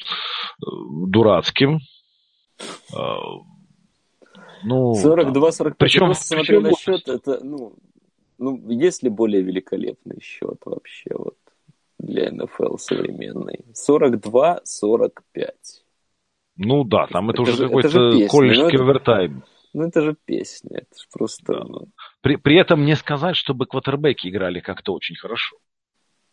[0.00, 0.66] э,
[1.06, 1.80] дурацким.
[2.94, 3.18] А,
[4.64, 5.74] ну, 42-45.
[5.78, 7.74] Причем, смотря на счет, это, ну,
[8.38, 11.10] ну, есть ли более великолепный счет вообще?
[11.14, 11.36] Вот
[11.98, 13.60] для НФЛ современной.
[13.74, 14.60] 42-45.
[16.56, 19.44] Ну да, там это, это уже какой-то колледжский ну, овертайм.
[19.72, 21.52] Ну это же песня, это же просто...
[21.52, 21.64] Да.
[21.64, 21.88] Ну...
[22.20, 25.56] При, при этом не сказать, чтобы квотербеки играли как-то очень хорошо.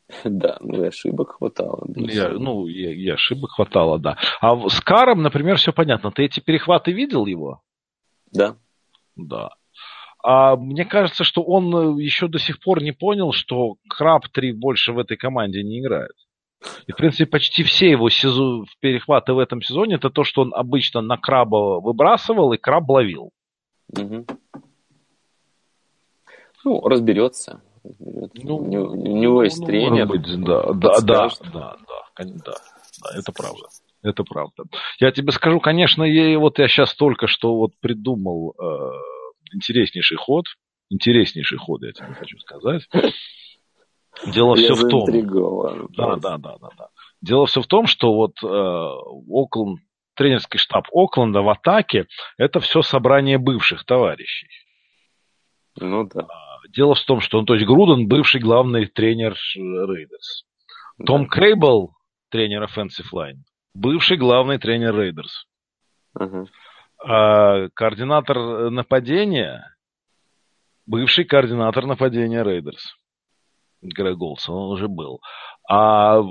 [0.24, 1.86] Да, ну и ошибок хватало.
[1.96, 4.18] Я, ну, и, и ошибок хватало, да.
[4.42, 6.12] А с Каром, например, все понятно.
[6.12, 7.62] Ты эти перехваты видел его?
[8.32, 8.56] Да.
[9.16, 9.50] Да.
[10.24, 14.54] А мне кажется, что он э, еще до сих пор не понял, что Краб 3
[14.54, 16.14] больше в этой команде не играет.
[16.88, 20.54] И, в принципе, почти все его сезон, перехваты в этом сезоне это то, что он
[20.54, 23.32] обычно на краба выбрасывал и краб ловил.
[23.96, 24.26] Угу.
[26.66, 27.62] Ну, разберется.
[27.84, 30.08] Ну, у, него, у него есть ну, тренер.
[30.08, 32.56] Быть, да, да, да, да, да, да,
[33.04, 33.68] да, это правда.
[34.04, 34.64] Это правда.
[35.00, 38.92] Я тебе скажу, конечно, я, вот я сейчас только что вот придумал э,
[39.54, 40.46] интереснейший ход,
[40.90, 42.84] интереснейший ход, я тебе хочу сказать.
[44.26, 45.06] Дело я все в том.
[45.96, 46.88] Да, да, да, да, да.
[47.22, 49.80] Дело все в том, что вот э, Окленд,
[50.16, 52.08] тренерский штаб Окленда в атаке
[52.38, 54.50] это все собрание бывших товарищей.
[55.80, 56.22] Ну да.
[56.22, 60.44] А, дело в том, что он, то есть Груден бывший главный тренер Рейдерс.
[60.98, 61.06] Да.
[61.06, 61.94] Том Кейбл,
[62.30, 63.42] тренер Offensive Line,
[63.76, 65.46] бывший главный тренер Рейдерс.
[66.18, 66.48] Uh-huh.
[67.06, 69.64] А координатор нападения,
[70.88, 72.96] бывший координатор нападения Рейдерс.
[73.82, 75.22] Грег Олсон, он уже был.
[75.70, 76.22] А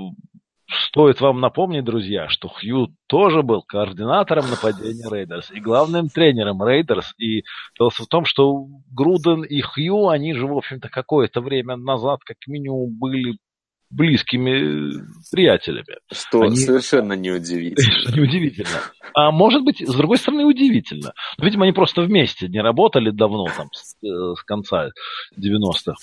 [0.69, 7.13] стоит вам напомнить, друзья, что Хью тоже был координатором нападения Рейдерс и главным тренером Рейдерс.
[7.17, 7.43] И
[7.77, 12.37] дело в том, что Груден и Хью, они же, в общем-то, какое-то время назад, как
[12.47, 13.37] минимум, были
[13.89, 15.01] близкими
[15.31, 15.97] приятелями.
[16.11, 16.55] Что Они...
[16.55, 18.15] совершенно неудивительно.
[18.15, 18.81] Неудивительно.
[19.13, 21.13] А может быть, с другой стороны, удивительно.
[21.39, 24.89] Видимо, они просто вместе не работали давно, там, с, э, с конца
[25.39, 25.95] 90-х.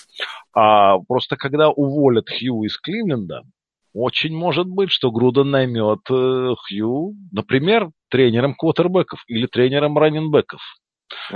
[0.55, 3.43] А просто когда уволят Хью из Кливленда,
[3.93, 10.61] очень может быть, что Груден наймет э, Хью, например, тренером квотербеков или тренером раненбеков.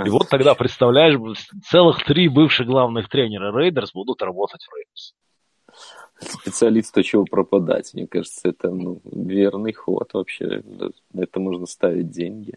[0.03, 1.17] И вот тогда, представляешь,
[1.63, 5.13] целых три бывших главных тренера Рейдерс будут работать в Рейдерс
[6.19, 7.93] специалист, то чего пропадать.
[7.93, 10.61] Мне кажется, это ну, верный ход вообще.
[11.13, 12.55] На это можно ставить деньги.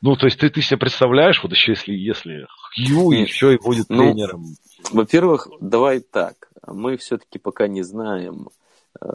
[0.00, 3.86] Ну, то есть ты, ты себе представляешь, вот еще если, если Хью еще и будет
[3.88, 4.44] ну, тренером.
[4.92, 6.50] Во-первых, давай так.
[6.66, 8.48] Мы все-таки пока не знаем,
[9.00, 9.06] э,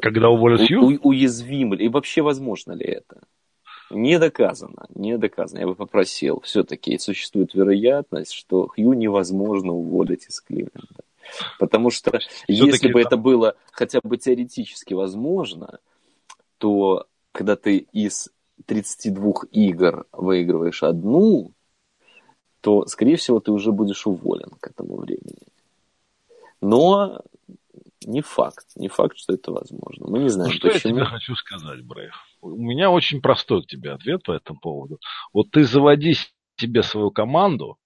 [0.00, 0.82] когда уволят Хью?
[0.82, 3.22] У, уязвим ли, и вообще возможно ли это.
[3.90, 5.60] Не доказано, не доказано.
[5.60, 11.05] Я бы попросил, все-таки существует вероятность, что Хью невозможно уволить из Кливленда.
[11.58, 15.80] Потому что если бы это было хотя бы теоретически возможно,
[16.58, 18.30] то когда ты из
[18.66, 21.52] 32 игр выигрываешь одну,
[22.60, 25.46] то, скорее всего, ты уже будешь уволен к этому времени.
[26.60, 27.22] Но
[28.04, 30.06] не факт, не факт, что это возможно.
[30.08, 30.96] Мы не знаем, ну, что почему.
[30.96, 32.14] я тебе хочу сказать, Брейх?
[32.40, 34.98] У меня очень простой тебе ответ по этому поводу.
[35.32, 36.16] Вот ты заводи
[36.58, 37.78] себе свою команду,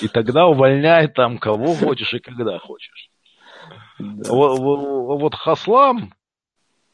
[0.00, 3.10] и тогда увольняй там кого хочешь и когда хочешь.
[3.98, 4.32] Да.
[4.32, 4.58] Вот,
[5.20, 6.12] вот Хаслам,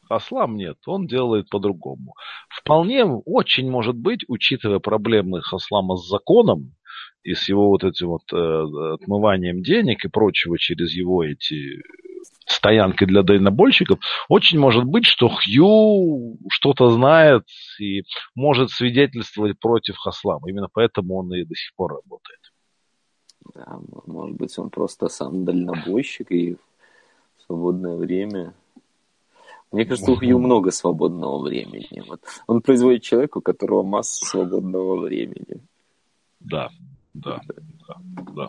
[0.08, 2.14] Хаслам нет, он делает по-другому.
[2.48, 6.74] Вполне очень может быть, учитывая проблемы Хаслама с законом
[7.22, 11.82] и с его вот этим вот э, отмыванием денег и прочего через его эти
[12.46, 13.98] стоянки для дальнобойщиков,
[14.28, 17.44] очень может быть, что Хью что-то знает
[17.80, 18.02] и
[18.34, 20.48] может свидетельствовать против Хаслама.
[20.48, 22.40] Именно поэтому он и до сих пор работает.
[23.54, 28.54] Да, может быть, он просто сам дальнобойщик и в свободное время.
[29.70, 32.02] Мне кажется, у Хью много свободного времени.
[32.08, 35.60] Вот он производит человека, у которого масса свободного времени.
[36.40, 36.68] Да,
[37.12, 37.40] да,
[37.86, 37.96] да,
[38.34, 38.48] да,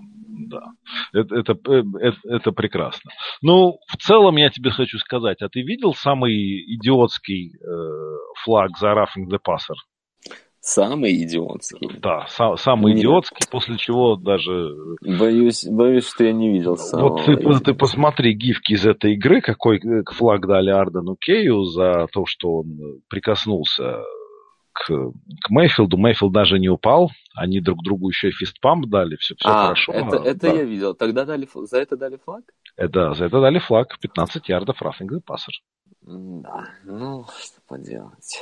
[0.50, 0.72] да.
[1.14, 3.12] Это, это, э, это, это прекрасно.
[3.42, 6.34] Ну, в целом я тебе хочу сказать, а ты видел самый
[6.76, 9.76] идиотский э, флаг за Roughing the Passer?
[10.66, 12.00] Самый идиотский.
[12.00, 13.02] Да, сам, самый Нет.
[13.02, 14.74] идиотский, после чего даже...
[15.00, 17.10] Боюсь, боюсь, что я не видел самого.
[17.10, 19.80] Вот ты, ты посмотри гифки из этой игры, какой
[20.12, 24.02] флаг дали Ардену Кею за то, что он прикоснулся
[24.74, 25.98] к, к Мейфилду.
[25.98, 29.92] Мейфилд даже не упал, они друг другу еще и фистпамп дали, все, все а, хорошо.
[29.92, 30.54] Это, это да.
[30.54, 30.96] я видел.
[30.96, 32.44] Тогда дали, за это дали флаг?
[32.76, 35.54] Это, за это дали флаг, 15 ярдов рафинг пассер.
[36.02, 38.42] Да, ну, что поделать.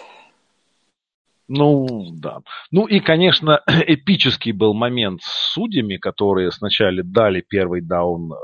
[1.48, 2.40] Ну, да.
[2.72, 8.36] Ну и, конечно, эпический был момент с судьями, которые сначала дали первый даун э,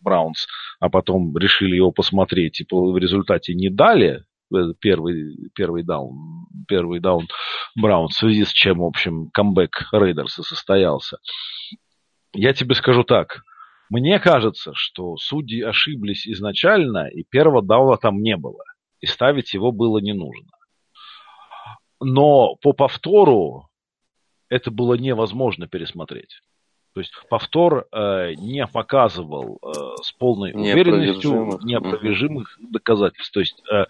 [0.00, 0.46] Браунс,
[0.80, 4.24] а потом решили его посмотреть, и в результате не дали
[4.54, 7.28] э, первый, первый даун, первый даун
[7.76, 11.18] Браунс, в связи с чем, в общем, камбэк Рейдерса состоялся.
[12.32, 13.42] Я тебе скажу так.
[13.90, 18.64] Мне кажется, что судьи ошиблись изначально, и первого дауна там не было.
[19.00, 20.53] И ставить его было не нужно
[22.04, 23.68] но по повтору
[24.48, 26.40] это было невозможно пересмотреть.
[26.94, 33.32] То есть повтор э, не показывал э, с полной уверенностью неопровержимых доказательств.
[33.32, 33.86] То есть э,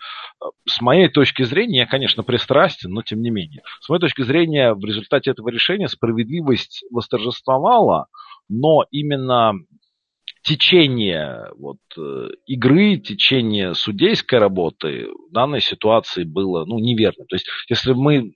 [0.66, 4.72] с моей точки зрения, я, конечно, пристрастен, но тем не менее, с моей точки зрения,
[4.72, 8.06] в результате этого решения справедливость восторжествовала,
[8.48, 9.52] но именно
[10.44, 17.24] течение вот, э, игры, течение судейской работы в данной ситуации было ну, неверно.
[17.24, 18.34] То есть, если мы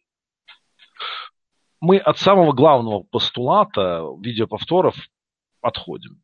[1.81, 4.97] мы от самого главного постулата видеоповторов
[5.61, 6.21] отходим.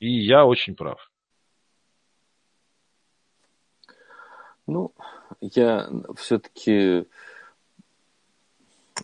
[0.00, 1.10] И я очень прав.
[4.66, 4.92] Ну,
[5.40, 7.06] я все-таки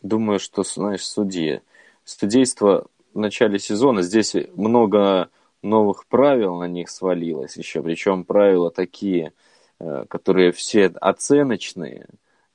[0.03, 1.63] думаю, что, знаешь, судьи,
[2.05, 5.31] судейство в начале сезона, здесь много
[5.63, 9.33] новых правил на них свалилось еще, причем правила такие,
[9.79, 12.07] э, которые все оценочные,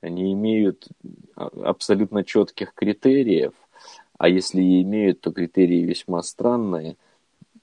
[0.01, 0.87] они имеют
[1.35, 3.53] абсолютно четких критериев,
[4.17, 6.95] а если и имеют, то критерии весьма странные.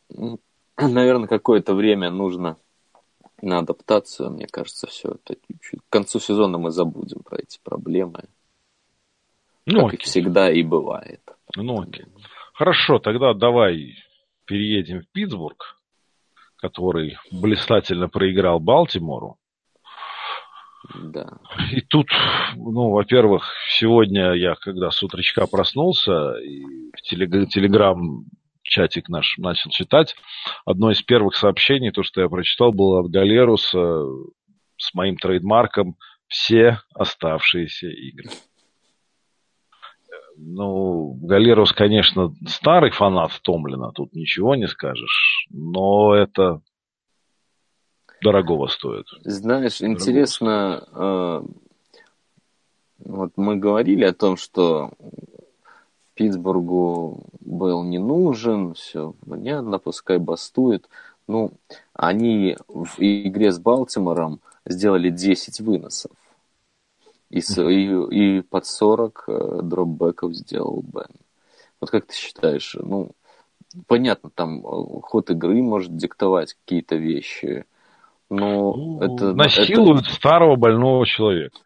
[0.76, 2.56] Наверное, какое-то время нужно
[3.40, 5.34] на адаптацию, мне кажется, все это.
[5.34, 8.24] К концу сезона мы забудем про эти проблемы.
[9.66, 10.04] Ну, как окей.
[10.04, 11.20] всегда и бывает.
[11.56, 12.06] Ну, окей.
[12.54, 13.94] Хорошо, тогда давай
[14.44, 15.80] переедем в Питтсбург,
[16.56, 19.38] который блистательно проиграл Балтимору.
[20.94, 21.38] Да.
[21.70, 22.08] И тут,
[22.56, 28.24] ну, во-первых, сегодня я, когда с утречка проснулся, и в телег- телеграм
[28.62, 30.16] чатик наш начал читать.
[30.64, 34.04] Одно из первых сообщений, то, что я прочитал, было от Галеруса
[34.76, 35.96] с моим трейдмарком
[36.26, 38.30] «Все оставшиеся игры».
[40.36, 46.60] Ну, Галерус, конечно, старый фанат Томлина, тут ничего не скажешь, но это
[48.22, 49.06] дорогого стоит.
[49.24, 51.42] Знаешь, дорогого интересно, э,
[53.04, 54.90] вот мы говорили о том, что
[56.14, 60.88] Питтсбургу был не нужен, все понятно, пускай бастует.
[61.26, 61.52] Ну,
[61.94, 66.12] они в игре с Балтимором сделали 10 выносов.
[67.32, 71.08] И, и, и под 40 э, дропбеков сделал Бен.
[71.80, 73.12] Вот как ты считаешь, ну,
[73.86, 77.64] понятно, там э, ход игры может диктовать какие-то вещи,
[78.28, 79.32] но ну, это...
[79.32, 80.14] Насилуют это...
[80.14, 81.56] старого больного человека.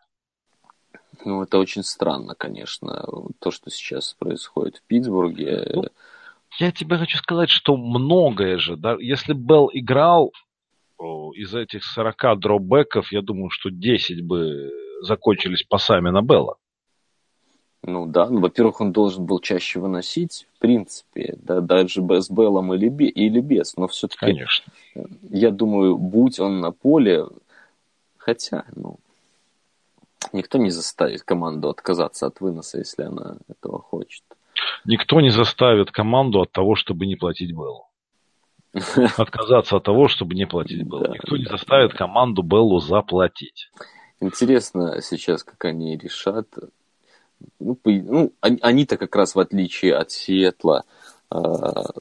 [1.25, 3.05] Ну, это очень странно, конечно,
[3.41, 5.69] то, что сейчас происходит в Питтсбурге.
[5.75, 5.85] Ну,
[6.61, 10.33] я тебе хочу сказать, что многое же, да, если Белл играл
[11.35, 14.71] из этих 40 дропбеков, я думаю, что 10 бы
[15.03, 16.57] закончились пасами на Белла.
[17.83, 22.75] Ну да, ну, во-первых, он должен был чаще выносить, в принципе, да, даже без Беллом
[22.75, 24.73] или, бе, или без, но все-таки, Конечно.
[25.31, 27.27] я думаю, будь он на поле,
[28.19, 28.99] хотя, ну,
[30.33, 34.25] никто не заставит команду отказаться от выноса, если она этого хочет.
[34.85, 37.87] Никто не заставит команду от того, чтобы не платить Беллу.
[39.17, 41.13] Отказаться от того, чтобы не платить Беллу.
[41.13, 43.71] Никто не заставит команду Беллу заплатить.
[44.21, 46.49] Интересно сейчас, как они решат.
[47.59, 50.85] Ну, по, ну они-то как раз в отличие от Сиэтла
[51.31, 51.37] э,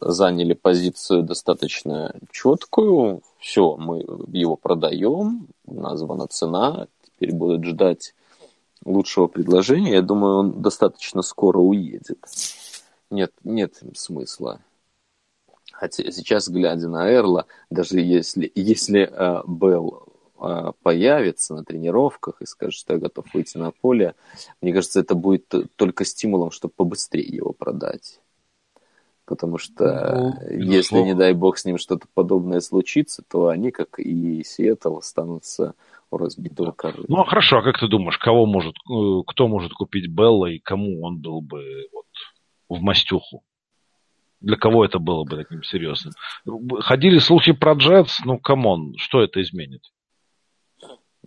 [0.01, 3.21] заняли позицию достаточно четкую.
[3.39, 3.99] Все, мы
[4.31, 8.13] его продаем, названа цена, теперь будут ждать
[8.85, 9.93] лучшего предложения.
[9.93, 12.19] Я думаю, он достаточно скоро уедет.
[13.09, 14.61] Нет, нет смысла.
[15.71, 20.04] Хотя сейчас, глядя на Эрла, даже если, если э, Белл а,
[20.83, 24.15] появится на тренировках и скажет, что я готов выйти на поле,
[24.61, 28.19] мне кажется, это будет только стимулом, чтобы побыстрее его продать.
[29.25, 33.99] Потому что ну, если, не дай бог, с ним что-то подобное случится, то они, как
[33.99, 35.73] и Сиэтл, останутся
[36.11, 37.05] у разбитого корыта.
[37.07, 40.59] Ну, а хорошо, а как ты думаешь, кого может, э, кто может купить Белла и
[40.59, 42.05] кому он был бы вот,
[42.69, 43.43] в мастюху?
[44.41, 46.13] Для кого это было бы таким серьезным?
[46.81, 49.81] Ходили слухи про Джетс, ну, come on, что это изменит?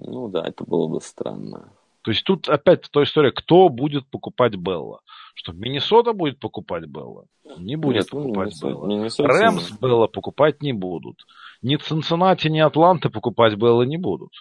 [0.01, 1.73] Ну да, это было бы странно.
[2.03, 5.01] То есть тут опять та история, кто будет покупать Белла?
[5.35, 7.27] Что Миннесота будет покупать Белла?
[7.59, 8.87] Не будет Нет, ну, покупать Миннесота, Белла.
[8.87, 11.25] Миннесота Рэмс Белла покупать не будут.
[11.62, 14.33] Ни Цинциннати, ни Атланта покупать Белла не будут.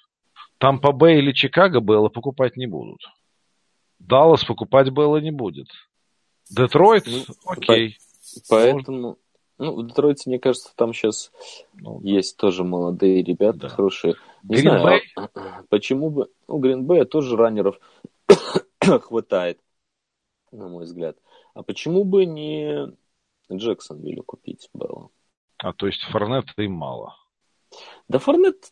[0.59, 3.01] Тампа-Бэй или Чикаго Белла покупать не будут.
[3.99, 5.67] Даллас покупать Белла не будет.
[6.49, 7.97] Детройт, ну, окей.
[8.49, 9.17] Поэтому,
[9.57, 11.31] ну, в Детройте, мне кажется, там сейчас
[11.73, 13.69] ну, есть тоже молодые ребята да.
[13.69, 14.15] хорошие.
[14.43, 16.29] Не Green знаю, а, почему бы...
[16.47, 17.79] Ну, Гринбея тоже раннеров
[18.79, 19.59] хватает,
[20.51, 21.17] на мой взгляд.
[21.53, 22.95] А почему бы не
[23.51, 25.09] Джексонвиллю купить Белла?
[25.57, 27.15] А то есть Форнета им мало?
[28.07, 28.71] Да Форнет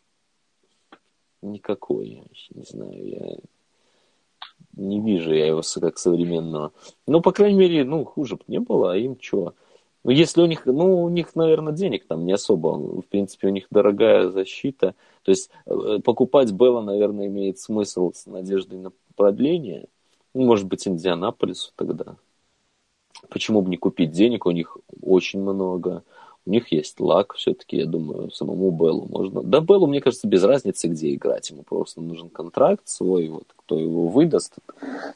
[1.42, 3.36] никакой, я не знаю, я
[4.76, 6.72] не вижу я его как современного.
[7.06, 9.54] Ну, по крайней мере, ну, хуже бы не было, а им что?
[10.06, 13.00] Ну, если у них, ну, у них, наверное, денег там не особо.
[13.00, 14.94] В принципе, у них дорогая защита.
[15.24, 19.86] То есть э, покупать Белла, наверное, имеет смысл с надеждой на продление.
[20.32, 22.14] Ну, может быть, Индианаполису тогда.
[23.30, 24.46] Почему бы не купить денег?
[24.46, 26.04] У них очень много.
[26.46, 29.42] У них есть лак все-таки, я думаю, самому Беллу можно.
[29.42, 31.50] Да, Беллу, мне кажется, без разницы, где играть.
[31.50, 34.54] Ему просто нужен контракт свой, вот, кто его выдаст,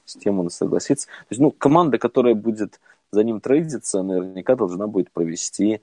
[0.04, 1.06] с тем он согласится.
[1.06, 2.80] То есть, ну, команда, которая будет
[3.12, 5.80] за ним трейдиться, наверняка должна будет провести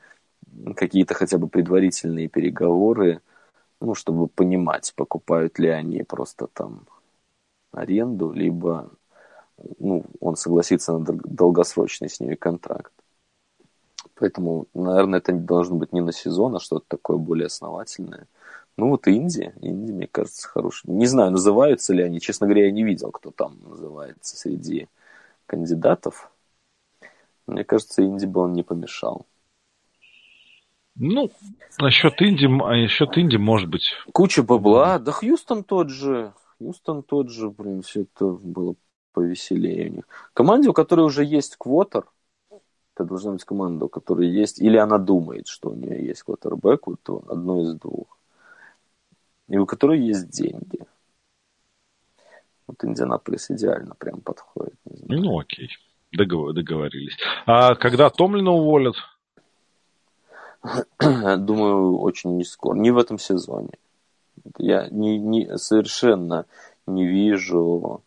[0.76, 3.22] какие-то хотя бы предварительные переговоры,
[3.82, 6.88] ну, чтобы понимать, покупают ли они просто там
[7.72, 8.90] аренду, либо
[9.80, 12.94] ну, он согласится на долгосрочный с ними контракт.
[14.16, 18.28] Поэтому, наверное, это должно быть не на сезон, а что-то такое более основательное.
[18.76, 19.54] Ну вот Индия.
[19.62, 20.92] Индия, мне кажется, хорошая.
[20.92, 22.20] Не знаю, называются ли они.
[22.20, 24.88] Честно говоря, я не видел, кто там называется среди
[25.46, 26.32] кандидатов.
[27.48, 29.26] Мне кажется, Инди бы он не помешал.
[30.96, 31.32] Ну,
[31.80, 33.94] насчет Инди, а насчет Инди, может быть.
[34.12, 35.00] Куча бабла.
[35.00, 36.34] Да Хьюстон тот же.
[36.60, 38.76] Хьюстон тот же, блин, все это было
[39.14, 40.08] повеселее у них.
[40.34, 42.06] Команде, у которой уже есть квотер,
[42.96, 46.88] это должна быть команда, у которой есть, или она думает, что у нее есть квотербек,
[46.88, 48.18] вот он, одно из двух,
[49.48, 50.80] и у которой есть деньги.
[52.66, 54.76] Вот Индианаполис идеально прям подходит.
[54.86, 55.70] Ну, окей.
[56.18, 57.16] Договор, договорились.
[57.46, 58.96] А когда Томлина уволят?
[61.00, 62.76] Думаю, очень не скоро.
[62.76, 63.70] Не в этом сезоне.
[64.58, 66.46] Я не, не, совершенно
[66.88, 68.02] не вижу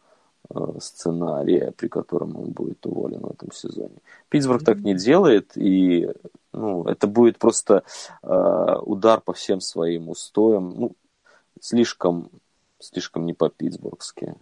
[0.52, 3.96] э, сценария, при котором он будет уволен в этом сезоне.
[4.28, 6.08] Питтсбург так не делает, и
[6.52, 7.84] ну, это будет просто
[8.22, 10.74] э, удар по всем своим устоям.
[10.76, 10.92] Ну,
[11.60, 12.28] слишком,
[12.80, 14.34] слишком не по-питтсбургски.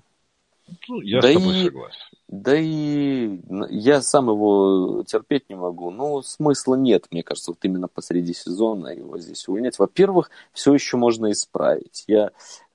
[0.88, 1.98] Ну, я да с тобой и, согласен.
[2.28, 3.40] Да и
[3.70, 5.90] я сам его терпеть не могу.
[5.90, 9.78] Но смысла нет, мне кажется, вот именно посреди сезона его здесь увольнять.
[9.78, 12.04] Во-первых, все еще можно исправить.
[12.06, 12.30] Я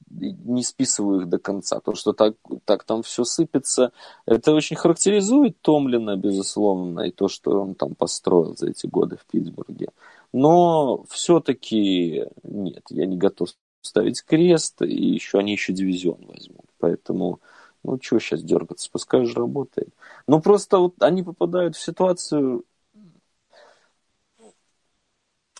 [0.09, 1.79] не списываю их до конца.
[1.79, 3.91] То, что так, так там все сыпется,
[4.25, 9.25] это очень характеризует Томлина, безусловно, и то, что он там построил за эти годы в
[9.25, 9.89] Питтсбурге.
[10.31, 13.49] Но все-таки нет, я не готов
[13.81, 16.65] ставить крест, и еще они еще дивизион возьмут.
[16.79, 17.39] Поэтому
[17.83, 19.93] ну, чего сейчас дергаться, пускай же работает.
[20.27, 22.63] Ну, просто вот они попадают в ситуацию...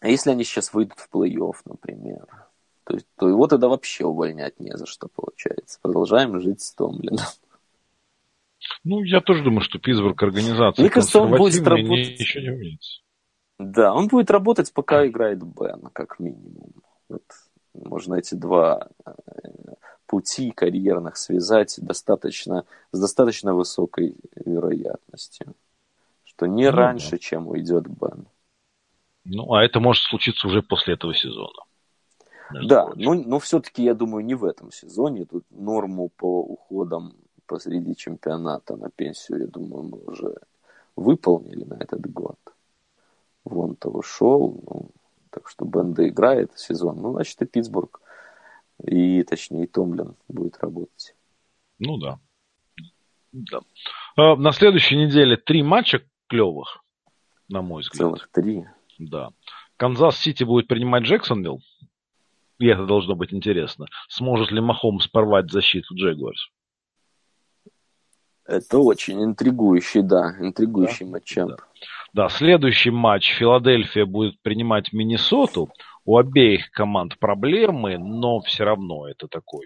[0.02, 2.28] Если они сейчас выйдут в плей-офф, например,
[2.84, 5.80] то, то его тогда вообще увольнять не за что получается.
[5.82, 7.26] Продолжаем жить с Томлином.
[8.84, 12.20] Ну, я тоже думаю, что Питтсбург организация Мне кажется, он будет работать...
[12.20, 13.02] еще не умеется.
[13.60, 16.72] Да, он будет работать, пока играет Бен, как минимум.
[17.08, 17.24] Вот
[17.74, 19.12] можно эти два э,
[20.14, 25.56] пути карьерных связать достаточно, с достаточно высокой вероятностью.
[26.24, 27.18] Что не ну, раньше, да.
[27.18, 28.28] чем уйдет Бен.
[29.26, 31.64] Ну, а это может случиться уже после этого сезона.
[32.68, 35.26] Да, но, но все-таки, я думаю, не в этом сезоне.
[35.26, 37.14] Тут норму по уходам
[37.48, 40.36] посреди чемпионата на пенсию, я думаю, мы уже
[40.96, 42.38] выполнили на этот год.
[43.46, 44.90] Вон того шел, ну,
[45.32, 47.02] так что Бен доиграет сезон.
[47.02, 48.00] Ну, значит, и Питтсбург
[48.86, 51.16] и, точнее, Томлин будет работать.
[51.80, 52.20] Ну да.
[53.32, 53.62] да.
[54.16, 56.84] А, на следующей неделе три матча клевых,
[57.48, 57.98] на мой взгляд.
[57.98, 58.66] Целых три.
[59.00, 59.32] Да.
[59.78, 61.62] Канзас-Сити будет принимать Джексонвилл.
[62.60, 63.88] И это должно быть интересно.
[64.08, 66.50] Сможет ли Махомс порвать защиту Джегуарс?
[68.46, 71.50] Это очень интригующий, да, интригующий да, матчап.
[71.50, 71.56] Да.
[72.14, 75.70] да, следующий матч Филадельфия будет принимать Миннесоту
[76.06, 79.66] у обеих команд проблемы, но все равно это такой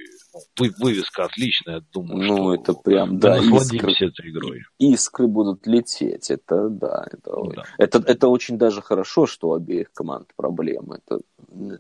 [0.60, 4.62] вы, вывеска отличная, думаю, ну, что это прям, да, насладимся искры, этой игрой.
[4.78, 7.64] Искры будут лететь, это да, это, да.
[7.78, 11.00] это, это очень даже хорошо, что у обеих команд проблемы.
[11.06, 11.22] Это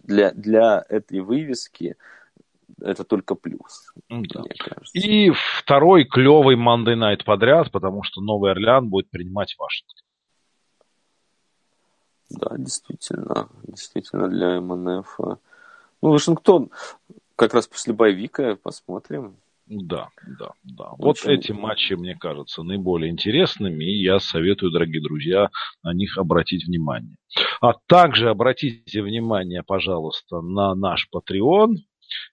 [0.03, 1.95] для, для этой вывески
[2.81, 4.43] это только плюс, да.
[4.93, 10.06] И второй клевый Monday Night подряд, потому что Новый Орлеан будет принимать Вашингтон.
[12.29, 15.19] Да, действительно, действительно для МНФ.
[16.01, 16.69] Ну, Вашингтон
[17.35, 19.37] как раз после боевика посмотрим.
[19.67, 20.09] Да,
[20.39, 20.91] да, да.
[20.91, 21.03] Очень...
[21.03, 25.49] Вот эти матчи, мне кажется, наиболее интересными, и я советую, дорогие друзья,
[25.83, 27.17] на них обратить внимание.
[27.59, 31.75] А также обратите внимание, пожалуйста, на наш Patreon,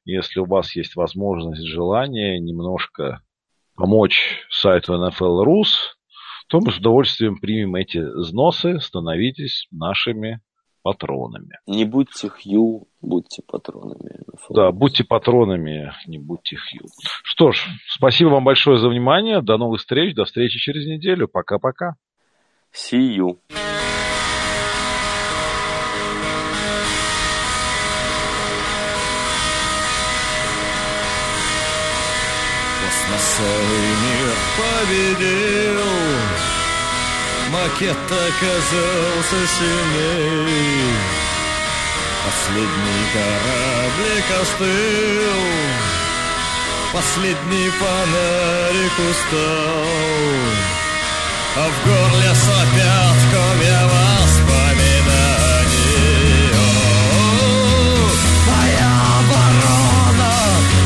[0.04, 3.20] если у вас есть возможность, желание немножко
[3.74, 5.74] помочь сайту NFL Rus,
[6.48, 10.40] то мы с удовольствием примем эти взносы, становитесь нашими
[10.82, 11.58] патронами.
[11.66, 14.20] Не будьте Хью, будьте патронами.
[14.50, 16.86] Да, будьте патронами, не будьте Хью.
[17.22, 19.40] Что ж, спасибо вам большое за внимание.
[19.40, 21.26] До новых встреч, до встречи через неделю.
[21.26, 21.96] Пока-пока.
[22.72, 23.38] See you.
[32.84, 36.13] Космосовый мир победил
[37.54, 40.96] Макет оказался сильней
[42.24, 45.44] Последний кораблик остыл
[46.92, 49.86] Последний фонарик устал.
[51.56, 54.74] А в горле сопят комья воспоминаний
[58.48, 60.34] Моя оборона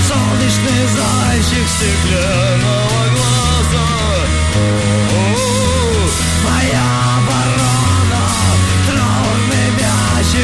[0.07, 2.78] Солнечный зайчик стеклянного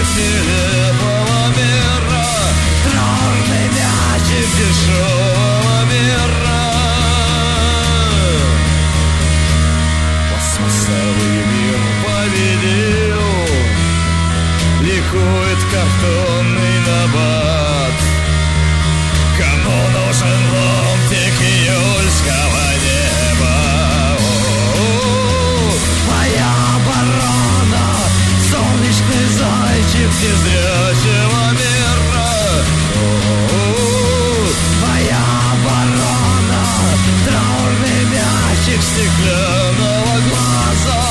[0.05, 2.25] visi lipa lamirą,
[2.85, 5.24] traukia medžiai viršų.
[30.25, 32.31] из древнего мира.
[34.83, 35.25] Моя
[38.13, 41.03] мячик стеклянного глаза,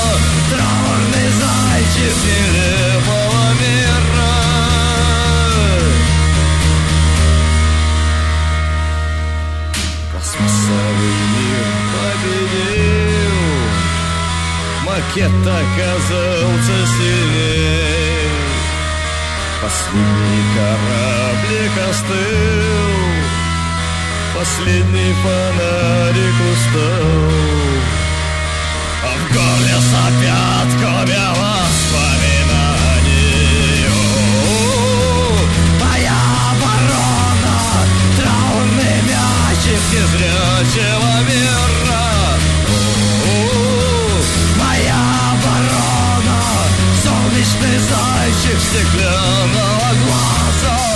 [0.49, 4.34] траурный зайчик нелепого мира.
[10.11, 13.38] Космосовый мир победил,
[14.85, 16.77] макет оказался
[19.73, 22.93] Последний кораблик остыл
[24.35, 27.09] Последний фонарик устал.
[29.03, 32.19] А в горле сопят комья воспоминаний.
[35.79, 36.19] Моя
[36.51, 37.57] оборона,
[38.17, 41.13] траурный мячик незрячего
[47.64, 50.93] Zbliżaj się, sztyklona głasa